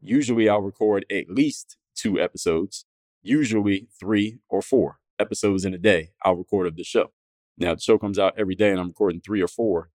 Usually 0.00 0.48
I'll 0.48 0.62
record 0.62 1.04
at 1.12 1.28
least 1.28 1.76
two 1.94 2.18
episodes, 2.18 2.86
usually 3.22 3.88
three 4.00 4.38
or 4.48 4.62
four 4.62 5.00
episodes 5.18 5.66
in 5.66 5.74
a 5.74 5.78
day 5.78 6.12
I'll 6.24 6.34
record 6.34 6.66
of 6.66 6.76
the 6.76 6.82
show. 6.82 7.12
Now 7.58 7.74
the 7.74 7.80
show 7.82 7.98
comes 7.98 8.18
out 8.18 8.34
every 8.38 8.54
day 8.54 8.70
and 8.70 8.80
I'm 8.80 8.88
recording 8.88 9.20
three 9.20 9.42
or 9.42 9.48
four 9.48 9.90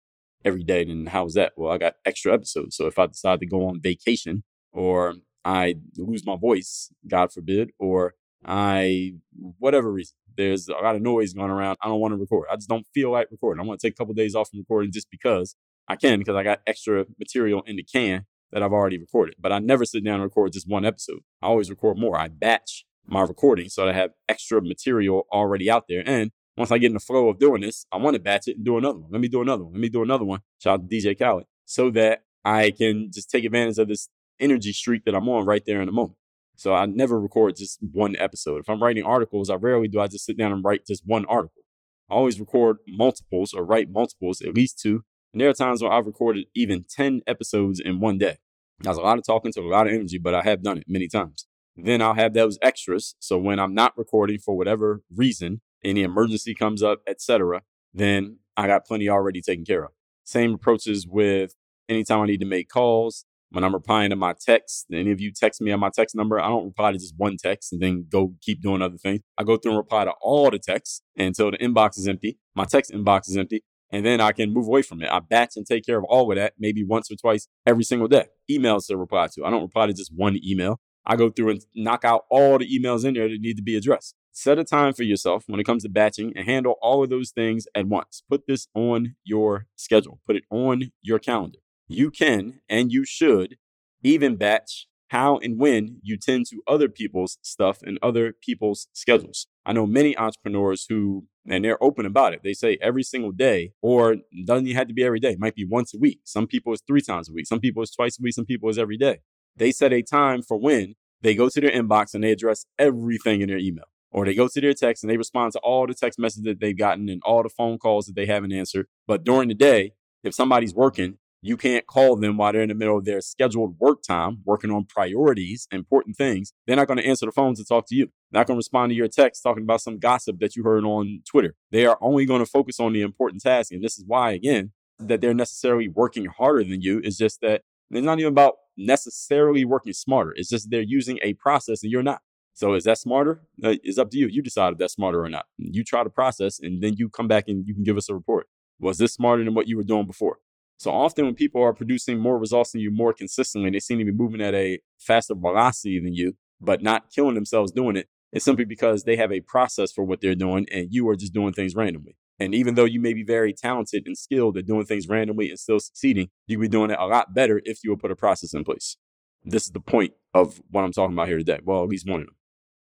every 0.44 0.64
day. 0.64 0.82
Then 0.84 1.06
how's 1.06 1.34
that? 1.34 1.52
Well, 1.56 1.72
I 1.72 1.78
got 1.78 1.94
extra 2.04 2.34
episodes. 2.34 2.76
So 2.76 2.88
if 2.88 2.98
I 2.98 3.06
decide 3.06 3.38
to 3.38 3.46
go 3.46 3.68
on 3.68 3.80
vacation 3.80 4.42
or 4.72 5.14
I 5.46 5.76
lose 5.96 6.26
my 6.26 6.36
voice, 6.36 6.90
God 7.06 7.32
forbid, 7.32 7.70
or 7.78 8.14
I, 8.44 9.14
whatever 9.58 9.92
reason, 9.92 10.16
there's 10.36 10.68
a 10.68 10.72
lot 10.72 10.96
of 10.96 11.02
noise 11.02 11.34
going 11.34 11.50
around. 11.50 11.78
I 11.80 11.86
don't 11.86 12.00
want 12.00 12.12
to 12.12 12.18
record. 12.18 12.48
I 12.50 12.56
just 12.56 12.68
don't 12.68 12.84
feel 12.92 13.12
like 13.12 13.28
recording. 13.30 13.62
I 13.62 13.64
want 13.64 13.78
to 13.78 13.86
take 13.86 13.94
a 13.94 13.96
couple 13.96 14.10
of 14.10 14.16
days 14.16 14.34
off 14.34 14.50
from 14.50 14.58
recording 14.58 14.90
just 14.90 15.08
because 15.08 15.54
I 15.86 15.94
can, 15.94 16.18
because 16.18 16.34
I 16.34 16.42
got 16.42 16.62
extra 16.66 17.04
material 17.16 17.62
in 17.64 17.76
the 17.76 17.84
can 17.84 18.26
that 18.50 18.64
I've 18.64 18.72
already 18.72 18.98
recorded. 18.98 19.36
But 19.38 19.52
I 19.52 19.60
never 19.60 19.84
sit 19.84 20.04
down 20.04 20.14
and 20.14 20.24
record 20.24 20.52
just 20.52 20.68
one 20.68 20.84
episode. 20.84 21.20
I 21.40 21.46
always 21.46 21.70
record 21.70 21.96
more. 21.96 22.18
I 22.18 22.26
batch 22.26 22.84
my 23.06 23.22
recording 23.22 23.68
so 23.68 23.84
that 23.84 23.94
I 23.94 23.98
have 23.98 24.10
extra 24.28 24.60
material 24.60 25.28
already 25.32 25.70
out 25.70 25.84
there. 25.88 26.02
And 26.04 26.32
once 26.56 26.72
I 26.72 26.78
get 26.78 26.88
in 26.88 26.94
the 26.94 27.00
flow 27.00 27.28
of 27.28 27.38
doing 27.38 27.60
this, 27.60 27.86
I 27.92 27.98
want 27.98 28.14
to 28.14 28.20
batch 28.20 28.48
it 28.48 28.56
and 28.56 28.64
do 28.64 28.78
another 28.78 28.98
one. 28.98 29.12
Let 29.12 29.20
me 29.20 29.28
do 29.28 29.42
another 29.42 29.62
one. 29.62 29.74
Let 29.74 29.80
me 29.80 29.90
do 29.90 30.02
another 30.02 30.24
one. 30.24 30.40
Shout 30.58 30.80
out 30.80 30.90
to 30.90 30.96
DJ 30.96 31.16
Khaled. 31.16 31.44
So 31.66 31.90
that 31.90 32.24
I 32.44 32.72
can 32.72 33.10
just 33.12 33.30
take 33.30 33.44
advantage 33.44 33.78
of 33.78 33.88
this 33.88 34.08
energy 34.40 34.72
streak 34.72 35.04
that 35.04 35.14
I'm 35.14 35.28
on 35.28 35.46
right 35.46 35.62
there 35.66 35.80
in 35.80 35.86
the 35.86 35.92
moment. 35.92 36.18
So 36.56 36.74
I 36.74 36.86
never 36.86 37.20
record 37.20 37.56
just 37.56 37.78
one 37.92 38.16
episode. 38.16 38.60
If 38.60 38.68
I'm 38.68 38.82
writing 38.82 39.04
articles, 39.04 39.50
I 39.50 39.56
rarely 39.56 39.88
do 39.88 40.00
I 40.00 40.06
just 40.06 40.24
sit 40.24 40.38
down 40.38 40.52
and 40.52 40.64
write 40.64 40.86
just 40.86 41.02
one 41.04 41.24
article. 41.26 41.62
I 42.10 42.14
always 42.14 42.40
record 42.40 42.78
multiples 42.88 43.52
or 43.52 43.64
write 43.64 43.90
multiples, 43.90 44.40
at 44.40 44.54
least 44.54 44.78
two. 44.78 45.04
And 45.32 45.40
there 45.40 45.50
are 45.50 45.54
times 45.54 45.82
where 45.82 45.92
I've 45.92 46.06
recorded 46.06 46.46
even 46.54 46.84
10 46.88 47.20
episodes 47.26 47.78
in 47.78 48.00
one 48.00 48.16
day. 48.16 48.38
That's 48.80 48.96
a 48.96 49.02
lot 49.02 49.18
of 49.18 49.26
talking 49.26 49.52
to 49.52 49.60
a 49.60 49.68
lot 49.68 49.86
of 49.86 49.92
energy, 49.92 50.18
but 50.18 50.34
I 50.34 50.42
have 50.42 50.62
done 50.62 50.78
it 50.78 50.84
many 50.88 51.08
times. 51.08 51.46
Then 51.76 52.00
I'll 52.00 52.14
have 52.14 52.32
those 52.32 52.58
extras. 52.62 53.16
So 53.18 53.36
when 53.38 53.58
I'm 53.58 53.74
not 53.74 53.96
recording 53.98 54.38
for 54.38 54.56
whatever 54.56 55.02
reason, 55.14 55.60
any 55.84 56.02
emergency 56.02 56.54
comes 56.54 56.82
up, 56.82 57.00
etc., 57.06 57.62
then 57.92 58.38
I 58.56 58.66
got 58.66 58.86
plenty 58.86 59.08
already 59.10 59.42
taken 59.42 59.64
care 59.64 59.84
of. 59.84 59.90
Same 60.24 60.54
approaches 60.54 61.06
with 61.06 61.54
anytime 61.88 62.20
I 62.20 62.26
need 62.26 62.40
to 62.40 62.46
make 62.46 62.68
calls, 62.68 63.25
when 63.50 63.64
I'm 63.64 63.74
replying 63.74 64.10
to 64.10 64.16
my 64.16 64.34
text, 64.38 64.86
any 64.92 65.12
of 65.12 65.20
you 65.20 65.32
text 65.32 65.60
me 65.60 65.70
on 65.72 65.80
my 65.80 65.90
text 65.94 66.14
number, 66.14 66.40
I 66.40 66.48
don't 66.48 66.64
reply 66.64 66.92
to 66.92 66.98
just 66.98 67.14
one 67.16 67.36
text 67.36 67.72
and 67.72 67.80
then 67.80 68.06
go 68.10 68.34
keep 68.42 68.60
doing 68.60 68.82
other 68.82 68.98
things. 68.98 69.20
I 69.38 69.44
go 69.44 69.56
through 69.56 69.72
and 69.72 69.78
reply 69.78 70.04
to 70.04 70.12
all 70.20 70.50
the 70.50 70.58
texts 70.58 71.02
until 71.16 71.50
the 71.50 71.58
inbox 71.58 71.98
is 71.98 72.08
empty. 72.08 72.38
My 72.54 72.64
text 72.64 72.92
inbox 72.92 73.28
is 73.28 73.36
empty. 73.36 73.62
And 73.92 74.04
then 74.04 74.20
I 74.20 74.32
can 74.32 74.52
move 74.52 74.66
away 74.66 74.82
from 74.82 75.00
it. 75.00 75.08
I 75.10 75.20
batch 75.20 75.56
and 75.56 75.64
take 75.64 75.86
care 75.86 75.96
of 75.96 76.04
all 76.04 76.30
of 76.30 76.36
that 76.36 76.54
maybe 76.58 76.84
once 76.84 77.10
or 77.10 77.14
twice 77.14 77.46
every 77.64 77.84
single 77.84 78.08
day. 78.08 78.26
Emails 78.50 78.88
to 78.88 78.96
reply 78.96 79.28
to. 79.34 79.44
I 79.44 79.50
don't 79.50 79.62
reply 79.62 79.86
to 79.86 79.92
just 79.92 80.12
one 80.14 80.38
email. 80.44 80.80
I 81.06 81.14
go 81.14 81.30
through 81.30 81.50
and 81.50 81.64
knock 81.76 82.04
out 82.04 82.24
all 82.28 82.58
the 82.58 82.68
emails 82.68 83.04
in 83.04 83.14
there 83.14 83.28
that 83.28 83.40
need 83.40 83.56
to 83.56 83.62
be 83.62 83.76
addressed. 83.76 84.16
Set 84.32 84.58
a 84.58 84.64
time 84.64 84.92
for 84.92 85.04
yourself 85.04 85.44
when 85.46 85.60
it 85.60 85.64
comes 85.64 85.84
to 85.84 85.88
batching 85.88 86.32
and 86.36 86.46
handle 86.46 86.74
all 86.82 87.04
of 87.04 87.10
those 87.10 87.30
things 87.30 87.66
at 87.76 87.86
once. 87.86 88.24
Put 88.28 88.42
this 88.48 88.66
on 88.74 89.14
your 89.24 89.66
schedule, 89.76 90.20
put 90.26 90.34
it 90.34 90.44
on 90.50 90.90
your 91.00 91.20
calendar 91.20 91.60
you 91.88 92.10
can 92.10 92.60
and 92.68 92.92
you 92.92 93.04
should 93.04 93.56
even 94.02 94.36
batch 94.36 94.86
how 95.08 95.38
and 95.38 95.58
when 95.58 96.00
you 96.02 96.16
tend 96.16 96.46
to 96.46 96.62
other 96.66 96.88
people's 96.88 97.38
stuff 97.42 97.78
and 97.82 97.98
other 98.02 98.34
people's 98.40 98.88
schedules. 98.92 99.46
I 99.64 99.72
know 99.72 99.86
many 99.86 100.16
entrepreneurs 100.16 100.86
who, 100.88 101.26
and 101.48 101.64
they're 101.64 101.82
open 101.82 102.06
about 102.06 102.34
it. 102.34 102.40
They 102.42 102.54
say 102.54 102.76
every 102.82 103.02
single 103.04 103.32
day, 103.32 103.72
or 103.82 104.16
doesn't 104.44 104.66
have 104.66 104.88
to 104.88 104.94
be 104.94 105.04
every 105.04 105.20
day. 105.20 105.32
It 105.32 105.40
might 105.40 105.54
be 105.54 105.64
once 105.64 105.94
a 105.94 105.98
week. 105.98 106.20
Some 106.24 106.46
people 106.46 106.72
it's 106.72 106.82
three 106.86 107.00
times 107.00 107.28
a 107.28 107.32
week. 107.32 107.46
Some 107.46 107.60
people 107.60 107.82
it's 107.82 107.94
twice 107.94 108.18
a 108.18 108.22
week. 108.22 108.34
Some 108.34 108.46
people 108.46 108.68
it's 108.68 108.78
every 108.78 108.96
day. 108.96 109.18
They 109.56 109.70
set 109.70 109.92
a 109.92 110.02
time 110.02 110.42
for 110.42 110.58
when 110.58 110.94
they 111.22 111.34
go 111.34 111.48
to 111.48 111.60
their 111.60 111.70
inbox 111.70 112.14
and 112.14 112.22
they 112.22 112.32
address 112.32 112.66
everything 112.78 113.40
in 113.40 113.48
their 113.48 113.58
email. 113.58 113.86
Or 114.10 114.24
they 114.24 114.34
go 114.34 114.48
to 114.48 114.60
their 114.60 114.72
text 114.72 115.02
and 115.02 115.10
they 115.10 115.16
respond 115.16 115.52
to 115.52 115.58
all 115.60 115.86
the 115.86 115.94
text 115.94 116.18
messages 116.18 116.44
that 116.44 116.60
they've 116.60 116.76
gotten 116.76 117.08
and 117.08 117.22
all 117.24 117.42
the 117.42 117.48
phone 117.48 117.78
calls 117.78 118.06
that 118.06 118.16
they 118.16 118.26
haven't 118.26 118.52
answered. 118.52 118.86
But 119.06 119.24
during 119.24 119.48
the 119.48 119.54
day, 119.54 119.92
if 120.24 120.34
somebody's 120.34 120.74
working, 120.74 121.18
you 121.46 121.56
can't 121.56 121.86
call 121.86 122.16
them 122.16 122.36
while 122.36 122.52
they're 122.52 122.62
in 122.62 122.68
the 122.68 122.74
middle 122.74 122.98
of 122.98 123.04
their 123.04 123.20
scheduled 123.20 123.78
work 123.78 124.02
time, 124.02 124.38
working 124.44 124.70
on 124.70 124.84
priorities, 124.84 125.66
important 125.70 126.16
things. 126.16 126.52
They're 126.66 126.76
not 126.76 126.88
going 126.88 126.98
to 126.98 127.06
answer 127.06 127.26
the 127.26 127.32
phones 127.32 127.58
to 127.58 127.64
talk 127.64 127.86
to 127.88 127.94
you. 127.94 128.06
They're 128.30 128.40
not 128.40 128.46
going 128.46 128.56
to 128.56 128.58
respond 128.58 128.90
to 128.90 128.96
your 128.96 129.08
text 129.08 129.42
talking 129.42 129.62
about 129.62 129.80
some 129.80 129.98
gossip 129.98 130.38
that 130.40 130.56
you 130.56 130.64
heard 130.64 130.84
on 130.84 131.22
Twitter. 131.28 131.54
They 131.70 131.86
are 131.86 131.98
only 132.00 132.26
going 132.26 132.44
to 132.44 132.50
focus 132.50 132.80
on 132.80 132.92
the 132.92 133.02
important 133.02 133.42
task. 133.42 133.72
And 133.72 133.82
this 133.82 133.98
is 133.98 134.04
why, 134.06 134.32
again, 134.32 134.72
that 134.98 135.20
they're 135.20 135.34
necessarily 135.34 135.88
working 135.88 136.26
harder 136.26 136.64
than 136.64 136.80
you. 136.80 137.00
Is 137.04 137.18
just 137.18 137.40
that 137.42 137.62
it's 137.90 138.04
not 138.04 138.18
even 138.18 138.32
about 138.32 138.54
necessarily 138.76 139.64
working 139.64 139.92
smarter. 139.92 140.32
It's 140.36 140.48
just 140.48 140.70
they're 140.70 140.80
using 140.80 141.18
a 141.22 141.34
process 141.34 141.82
and 141.82 141.92
you're 141.92 142.02
not. 142.02 142.20
So 142.54 142.74
is 142.74 142.84
that 142.84 142.98
smarter? 142.98 143.42
Uh, 143.62 143.74
it's 143.82 143.98
up 143.98 144.10
to 144.10 144.18
you. 144.18 144.28
You 144.28 144.42
decide 144.42 144.72
if 144.72 144.78
that's 144.78 144.94
smarter 144.94 145.22
or 145.22 145.28
not. 145.28 145.44
You 145.58 145.84
try 145.84 146.02
the 146.02 146.10
process 146.10 146.58
and 146.58 146.82
then 146.82 146.94
you 146.96 147.10
come 147.10 147.28
back 147.28 147.44
and 147.48 147.66
you 147.66 147.74
can 147.74 147.84
give 147.84 147.98
us 147.98 148.08
a 148.08 148.14
report. 148.14 148.48
Was 148.80 148.98
this 148.98 149.12
smarter 149.12 149.44
than 149.44 149.54
what 149.54 149.68
you 149.68 149.76
were 149.76 149.84
doing 149.84 150.06
before? 150.06 150.38
So 150.78 150.90
often 150.90 151.24
when 151.24 151.34
people 151.34 151.62
are 151.62 151.72
producing 151.72 152.18
more 152.18 152.38
results 152.38 152.72
than 152.72 152.80
you 152.80 152.90
more 152.90 153.12
consistently, 153.12 153.70
they 153.70 153.80
seem 153.80 153.98
to 153.98 154.04
be 154.04 154.12
moving 154.12 154.42
at 154.42 154.54
a 154.54 154.80
faster 154.98 155.34
velocity 155.34 155.98
than 155.98 156.14
you, 156.14 156.36
but 156.60 156.82
not 156.82 157.10
killing 157.10 157.34
themselves 157.34 157.72
doing 157.72 157.96
it. 157.96 158.08
It's 158.32 158.44
simply 158.44 158.64
because 158.64 159.04
they 159.04 159.16
have 159.16 159.32
a 159.32 159.40
process 159.40 159.92
for 159.92 160.04
what 160.04 160.20
they're 160.20 160.34
doing 160.34 160.66
and 160.70 160.88
you 160.90 161.08
are 161.08 161.16
just 161.16 161.32
doing 161.32 161.52
things 161.52 161.74
randomly. 161.74 162.16
And 162.38 162.54
even 162.54 162.74
though 162.74 162.84
you 162.84 163.00
may 163.00 163.14
be 163.14 163.22
very 163.22 163.54
talented 163.54 164.06
and 164.06 164.18
skilled 164.18 164.58
at 164.58 164.66
doing 164.66 164.84
things 164.84 165.08
randomly 165.08 165.48
and 165.48 165.58
still 165.58 165.80
succeeding, 165.80 166.28
you 166.46 166.58
would 166.58 166.64
be 166.64 166.68
doing 166.68 166.90
it 166.90 166.98
a 167.00 167.06
lot 167.06 167.32
better 167.32 167.62
if 167.64 167.82
you 167.82 167.90
would 167.90 168.00
put 168.00 168.10
a 168.10 168.16
process 168.16 168.52
in 168.52 168.62
place. 168.62 168.98
This 169.44 169.64
is 169.64 169.70
the 169.70 169.80
point 169.80 170.12
of 170.34 170.60
what 170.70 170.84
I'm 170.84 170.92
talking 170.92 171.14
about 171.14 171.28
here 171.28 171.38
today. 171.38 171.60
Well, 171.64 171.82
at 171.82 171.88
least 171.88 172.08
one 172.08 172.20
of 172.20 172.26
them. 172.26 172.36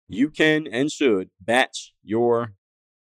You 0.08 0.30
can 0.30 0.66
and 0.66 0.90
should 0.90 1.30
batch 1.40 1.92
your 2.02 2.54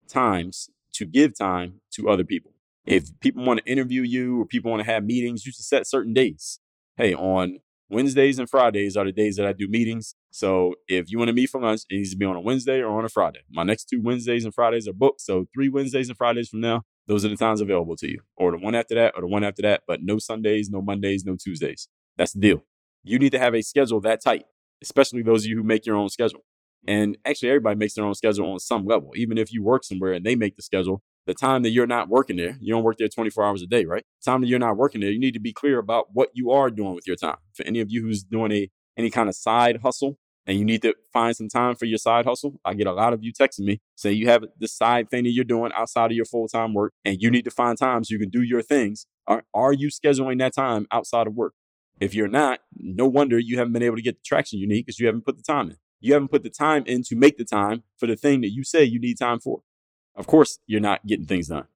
times 0.08 0.70
to 0.94 1.06
give 1.06 1.38
time 1.38 1.82
to 1.94 2.10
other 2.10 2.24
people. 2.24 2.52
If 2.88 3.20
people 3.20 3.46
want 3.46 3.60
to 3.60 3.70
interview 3.70 4.02
you 4.02 4.42
or 4.42 4.46
people 4.46 4.72
want 4.72 4.80
to 4.80 4.90
have 4.90 5.04
meetings, 5.04 5.46
you 5.46 5.52
should 5.52 5.66
set 5.66 5.86
certain 5.86 6.14
days. 6.14 6.62
Hey, 6.96 7.14
on 7.14 7.60
Wednesdays 7.90 8.40
and 8.40 8.50
Fridays 8.50 8.96
are 8.96 9.04
the 9.04 9.12
days 9.12 9.36
that 9.36 9.46
I 9.46 9.52
do 9.52 9.68
meetings. 9.68 10.16
So 10.32 10.76
if 10.88 11.12
you 11.12 11.18
want 11.18 11.28
to 11.28 11.34
meet 11.34 11.50
for 11.50 11.60
lunch, 11.60 11.82
it 11.90 11.96
needs 11.96 12.12
to 12.12 12.18
be 12.18 12.26
on 12.26 12.38
a 12.38 12.40
Wednesday 12.40 12.80
or 12.80 12.98
on 12.98 13.04
a 13.04 13.10
Friday. 13.10 13.42
My 13.52 13.64
next 13.64 13.90
two 13.90 14.02
Wednesdays 14.02 14.46
and 14.46 14.54
Fridays 14.54 14.88
are 14.88 14.94
booked. 14.94 15.20
So 15.20 15.48
three 15.54 15.68
Wednesdays 15.68 16.08
and 16.08 16.18
Fridays 16.18 16.48
from 16.48 16.62
now, 16.62 16.84
those 17.08 17.26
are 17.26 17.30
the 17.30 17.36
times 17.36 17.60
available 17.60 17.98
to 17.98 18.10
you. 18.10 18.22
Or 18.38 18.52
the 18.52 18.58
one 18.58 18.74
after 18.74 18.96
that, 18.96 19.16
or 19.16 19.22
the 19.22 19.28
one 19.28 19.44
after 19.44 19.64
that, 19.64 19.82
but 19.86 20.02
no 20.02 20.18
Sundays, 20.18 20.70
no 20.70 20.82
Mondays, 20.82 21.26
no 21.26 21.36
Tuesdays. 21.36 21.90
That's 22.18 22.32
the 22.32 22.40
deal. 22.40 22.64
You 23.04 23.20
need 23.20 23.34
to 23.34 23.40
have 23.40 23.54
a 23.54 23.62
schedule 23.62 24.00
that 24.02 24.24
tight, 24.24 24.46
especially 24.82 25.24
those 25.24 25.44
of 25.44 25.50
you 25.50 25.58
who 25.58 25.64
make 25.64 25.86
your 25.86 25.98
own 25.98 26.08
schedule. 26.08 26.46
And 26.88 27.18
actually, 27.26 27.50
everybody 27.50 27.78
makes 27.78 27.96
their 27.96 28.06
own 28.06 28.16
schedule 28.16 28.50
on 28.52 28.60
some 28.60 28.86
level. 28.86 29.12
Even 29.16 29.38
if 29.38 29.52
you 29.52 29.62
work 29.62 29.84
somewhere 29.84 30.14
and 30.14 30.26
they 30.26 30.36
make 30.36 30.56
the 30.56 30.64
schedule, 30.64 31.02
the 31.28 31.34
time 31.34 31.62
that 31.64 31.70
you're 31.70 31.86
not 31.86 32.10
working 32.10 32.38
there, 32.38 32.58
you 32.60 32.74
don't 32.74 32.84
work 32.84 32.98
there 32.98 33.10
24 33.10 33.44
hours 33.44 33.62
a 33.62 33.68
day, 33.68 33.86
right? 33.86 34.04
The 34.24 34.32
time 34.32 34.42
that 34.42 34.48
you're 34.48 34.58
not 34.58 34.78
working 34.78 35.02
there, 35.02 35.12
you 35.12 35.20
need 35.20 35.34
to 35.34 35.40
be 35.40 35.54
clear 35.54 35.78
about 35.78 36.08
what 36.14 36.30
you 36.34 36.52
are 36.52 36.72
doing 36.72 36.96
with 36.96 37.06
your 37.06 37.18
time. 37.18 37.38
For 37.54 37.64
any 37.66 37.82
of 37.82 37.92
you 37.92 38.02
who's 38.02 38.24
doing 38.24 38.52
a 38.52 38.70
any 38.98 39.12
kind 39.12 39.30
of 39.30 39.36
side 39.36 39.82
hustle 39.84 40.18
and 40.48 40.58
you 40.58 40.66
need 40.66 40.82
to 40.82 40.96
find 41.14 41.36
some 41.36 41.50
time 41.50 41.76
for 41.76 41.86
your 41.86 42.00
side 42.00 42.26
hustle, 42.26 42.60
I 42.66 42.74
get 42.74 42.88
a 42.88 42.94
lot 42.94 43.14
of 43.14 43.24
you 43.24 43.32
texting 43.32 43.66
me 43.66 43.82
saying 43.96 44.18
you 44.18 44.28
have 44.30 44.46
this 44.58 44.76
side 44.76 45.12
thing 45.12 45.26
that 45.26 45.32
you're 45.32 45.44
doing 45.44 45.72
outside 45.76 46.10
of 46.10 46.16
your 46.16 46.26
full 46.26 46.48
time 46.48 46.74
work 46.74 46.94
and 47.06 47.22
you 47.22 47.30
need 47.30 47.44
to 47.44 47.52
find 47.52 47.78
time 47.78 48.04
so 48.04 48.14
you 48.14 48.20
can 48.20 48.30
do 48.30 48.42
your 48.42 48.64
things. 48.64 49.06
Are, 49.28 49.44
are 49.54 49.74
you 49.74 49.90
scheduling 49.90 50.40
that 50.40 50.56
time 50.56 50.88
outside 50.92 51.28
of 51.28 51.36
work? 51.36 51.54
If 52.00 52.16
you're 52.16 52.28
not, 52.28 52.62
no 52.76 53.06
wonder 53.06 53.38
you 53.38 53.58
haven't 53.58 53.74
been 53.74 53.84
able 53.84 53.98
to 53.98 54.02
get 54.02 54.16
the 54.16 54.24
traction 54.26 54.60
you 54.60 54.68
need 54.68 54.86
because 54.86 55.00
you 55.00 55.08
haven't 55.08 55.26
put 55.26 55.36
the 55.36 55.44
time 55.44 55.70
in. 55.72 55.78
You 56.00 56.14
haven't 56.14 56.30
put 56.30 56.44
the 56.44 56.50
time 56.50 56.84
in 56.86 57.04
to 57.04 57.16
make 57.16 57.38
the 57.38 57.44
time 57.44 57.84
for 57.98 58.06
the 58.08 58.16
thing 58.16 58.42
that 58.42 58.52
you 58.52 58.64
say 58.64 58.84
you 58.84 59.00
need 59.00 59.18
time 59.18 59.40
for. 59.40 59.62
Of 60.18 60.28
course, 60.28 60.60
you're 60.66 60.82
not 60.82 61.06
getting 61.06 61.26
things 61.26 61.48
done. 61.48 61.68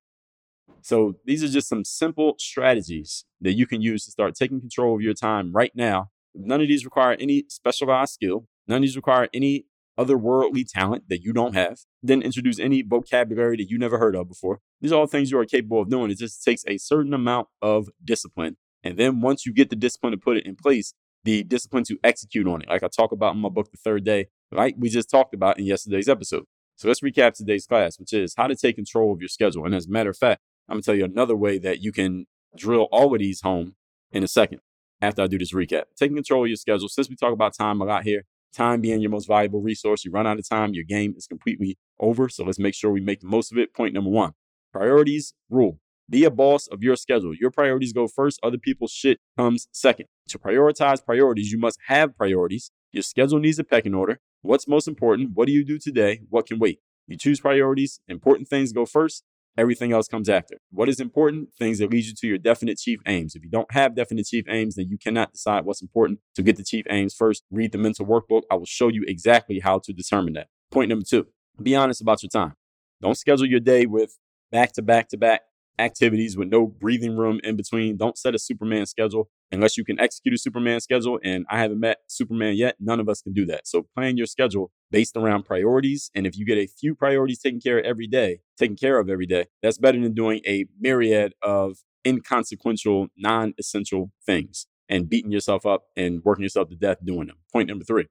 So 0.81 1.15
these 1.25 1.43
are 1.43 1.47
just 1.47 1.69
some 1.69 1.85
simple 1.85 2.35
strategies 2.39 3.25
that 3.39 3.53
you 3.53 3.67
can 3.67 3.81
use 3.81 4.05
to 4.05 4.11
start 4.11 4.33
taking 4.33 4.59
control 4.59 4.95
of 4.95 5.01
your 5.01 5.13
time 5.13 5.51
right 5.53 5.71
now. 5.75 6.09
None 6.33 6.59
of 6.59 6.67
these 6.67 6.83
require 6.83 7.15
any 7.19 7.45
specialized 7.49 8.13
skill. 8.13 8.47
None 8.67 8.77
of 8.77 8.81
these 8.81 8.95
require 8.95 9.29
any 9.31 9.65
otherworldly 9.99 10.65
talent 10.67 11.03
that 11.09 11.21
you 11.21 11.33
don't 11.33 11.53
have. 11.53 11.79
Didn't 12.03 12.23
introduce 12.23 12.57
any 12.57 12.81
vocabulary 12.81 13.57
that 13.57 13.69
you 13.69 13.77
never 13.77 13.99
heard 13.99 14.15
of 14.15 14.27
before. 14.27 14.59
These 14.79 14.91
are 14.91 14.99
all 14.99 15.07
things 15.07 15.29
you 15.29 15.37
are 15.37 15.45
capable 15.45 15.81
of 15.81 15.89
doing. 15.89 16.09
It 16.09 16.17
just 16.17 16.43
takes 16.43 16.63
a 16.67 16.77
certain 16.79 17.13
amount 17.13 17.49
of 17.61 17.89
discipline. 18.03 18.57
And 18.83 18.97
then 18.97 19.21
once 19.21 19.45
you 19.45 19.53
get 19.53 19.69
the 19.69 19.75
discipline 19.75 20.11
to 20.13 20.17
put 20.17 20.37
it 20.37 20.47
in 20.47 20.55
place, 20.55 20.95
the 21.23 21.43
discipline 21.43 21.83
to 21.83 21.99
execute 22.03 22.47
on 22.47 22.63
it. 22.63 22.69
Like 22.69 22.81
I 22.81 22.87
talk 22.87 23.11
about 23.11 23.35
in 23.35 23.41
my 23.41 23.49
book, 23.49 23.69
The 23.71 23.77
Third 23.77 24.03
Day, 24.03 24.29
like 24.51 24.75
we 24.79 24.89
just 24.89 25.11
talked 25.11 25.35
about 25.35 25.59
in 25.59 25.65
yesterday's 25.65 26.09
episode. 26.09 26.45
So 26.81 26.87
let's 26.87 27.01
recap 27.01 27.35
today's 27.35 27.67
class, 27.67 27.99
which 27.99 28.11
is 28.11 28.33
how 28.35 28.47
to 28.47 28.55
take 28.55 28.75
control 28.75 29.13
of 29.13 29.19
your 29.19 29.27
schedule. 29.27 29.67
And 29.67 29.75
as 29.75 29.85
a 29.85 29.91
matter 29.91 30.09
of 30.09 30.17
fact, 30.17 30.41
I'm 30.67 30.77
going 30.77 30.81
to 30.81 30.85
tell 30.87 30.95
you 30.95 31.05
another 31.05 31.35
way 31.35 31.59
that 31.59 31.83
you 31.83 31.91
can 31.91 32.25
drill 32.57 32.87
all 32.91 33.13
of 33.13 33.19
these 33.19 33.41
home 33.41 33.75
in 34.11 34.23
a 34.23 34.27
second 34.27 34.61
after 34.99 35.21
I 35.21 35.27
do 35.27 35.37
this 35.37 35.53
recap. 35.53 35.83
Taking 35.95 36.15
control 36.15 36.43
of 36.43 36.47
your 36.47 36.55
schedule. 36.55 36.89
Since 36.89 37.07
we 37.07 37.15
talk 37.15 37.33
about 37.33 37.53
time 37.55 37.81
a 37.81 37.85
lot 37.85 38.03
here, 38.03 38.23
time 38.51 38.81
being 38.81 38.99
your 38.99 39.11
most 39.11 39.27
valuable 39.27 39.61
resource, 39.61 40.03
you 40.03 40.09
run 40.09 40.25
out 40.25 40.39
of 40.39 40.49
time, 40.49 40.73
your 40.73 40.83
game 40.83 41.13
is 41.15 41.27
completely 41.27 41.77
over. 41.99 42.29
So 42.29 42.45
let's 42.45 42.57
make 42.57 42.73
sure 42.73 42.89
we 42.89 42.99
make 42.99 43.19
the 43.19 43.27
most 43.27 43.51
of 43.51 43.59
it. 43.59 43.75
Point 43.75 43.93
number 43.93 44.09
one 44.09 44.31
priorities 44.73 45.35
rule. 45.51 45.77
Be 46.09 46.23
a 46.23 46.31
boss 46.31 46.65
of 46.65 46.81
your 46.81 46.95
schedule. 46.95 47.35
Your 47.35 47.51
priorities 47.51 47.93
go 47.93 48.07
first, 48.07 48.39
other 48.41 48.57
people's 48.57 48.91
shit 48.91 49.19
comes 49.37 49.67
second. 49.71 50.07
To 50.29 50.39
prioritize 50.39 51.05
priorities, 51.05 51.51
you 51.51 51.59
must 51.59 51.77
have 51.89 52.17
priorities. 52.17 52.71
Your 52.91 53.03
schedule 53.03 53.39
needs 53.39 53.59
a 53.59 53.63
pecking 53.63 53.93
order. 53.93 54.19
What's 54.41 54.67
most 54.67 54.87
important? 54.87 55.31
What 55.33 55.47
do 55.47 55.53
you 55.53 55.63
do 55.63 55.79
today? 55.79 56.21
What 56.29 56.45
can 56.45 56.59
wait? 56.59 56.79
You 57.07 57.17
choose 57.17 57.39
priorities. 57.39 57.99
Important 58.07 58.47
things 58.47 58.73
go 58.73 58.85
first. 58.85 59.23
Everything 59.57 59.91
else 59.91 60.07
comes 60.07 60.29
after. 60.29 60.57
What 60.71 60.87
is 60.87 60.99
important? 60.99 61.49
Things 61.57 61.79
that 61.79 61.91
lead 61.91 62.05
you 62.05 62.13
to 62.13 62.27
your 62.27 62.37
definite 62.37 62.77
chief 62.77 62.99
aims. 63.05 63.35
If 63.35 63.43
you 63.43 63.49
don't 63.49 63.71
have 63.73 63.95
definite 63.95 64.25
chief 64.25 64.45
aims, 64.47 64.75
then 64.75 64.87
you 64.89 64.97
cannot 64.97 65.33
decide 65.33 65.65
what's 65.65 65.81
important. 65.81 66.19
To 66.35 66.43
get 66.43 66.55
the 66.55 66.63
chief 66.63 66.85
aims 66.89 67.13
first, 67.13 67.43
read 67.51 67.73
the 67.73 67.77
mental 67.77 68.05
workbook. 68.05 68.43
I 68.49 68.55
will 68.55 68.65
show 68.65 68.87
you 68.87 69.03
exactly 69.07 69.59
how 69.59 69.79
to 69.79 69.93
determine 69.93 70.33
that. 70.33 70.47
Point 70.71 70.89
number 70.89 71.05
two, 71.05 71.27
be 71.61 71.75
honest 71.75 72.01
about 72.01 72.23
your 72.23 72.29
time. 72.29 72.53
Don't 73.01 73.17
schedule 73.17 73.45
your 73.45 73.59
day 73.59 73.85
with 73.85 74.17
back 74.51 74.71
to 74.73 74.81
back 74.81 75.09
to 75.09 75.17
back 75.17 75.41
activities 75.81 76.37
with 76.37 76.49
no 76.49 76.67
breathing 76.67 77.17
room 77.17 77.39
in 77.43 77.55
between. 77.55 77.97
Don't 77.97 78.17
set 78.17 78.35
a 78.35 78.39
Superman 78.39 78.85
schedule 78.85 79.29
unless 79.51 79.77
you 79.77 79.83
can 79.83 79.99
execute 79.99 80.33
a 80.33 80.37
Superman 80.37 80.79
schedule. 80.79 81.19
And 81.23 81.45
I 81.49 81.59
haven't 81.59 81.79
met 81.79 81.97
Superman 82.07 82.55
yet. 82.55 82.75
None 82.79 82.99
of 82.99 83.09
us 83.09 83.21
can 83.21 83.33
do 83.33 83.45
that. 83.47 83.67
So 83.67 83.87
plan 83.95 84.17
your 84.17 84.27
schedule 84.27 84.71
based 84.91 85.17
around 85.17 85.43
priorities. 85.43 86.11
And 86.15 86.25
if 86.25 86.37
you 86.37 86.45
get 86.45 86.57
a 86.57 86.67
few 86.67 86.95
priorities 86.95 87.39
taken 87.39 87.59
care 87.59 87.79
of 87.79 87.85
every 87.85 88.07
day, 88.07 88.39
taken 88.57 88.75
care 88.75 88.99
of 88.99 89.09
every 89.09 89.25
day, 89.25 89.45
that's 89.61 89.77
better 89.77 89.99
than 89.99 90.13
doing 90.13 90.41
a 90.47 90.65
myriad 90.79 91.33
of 91.41 91.77
inconsequential, 92.05 93.07
non-essential 93.17 94.11
things 94.25 94.67
and 94.89 95.09
beating 95.09 95.31
yourself 95.31 95.65
up 95.65 95.83
and 95.95 96.21
working 96.23 96.43
yourself 96.43 96.69
to 96.69 96.75
death 96.75 96.97
doing 97.03 97.27
them. 97.27 97.37
Point 97.51 97.69
number 97.69 97.85
three. 97.85 98.07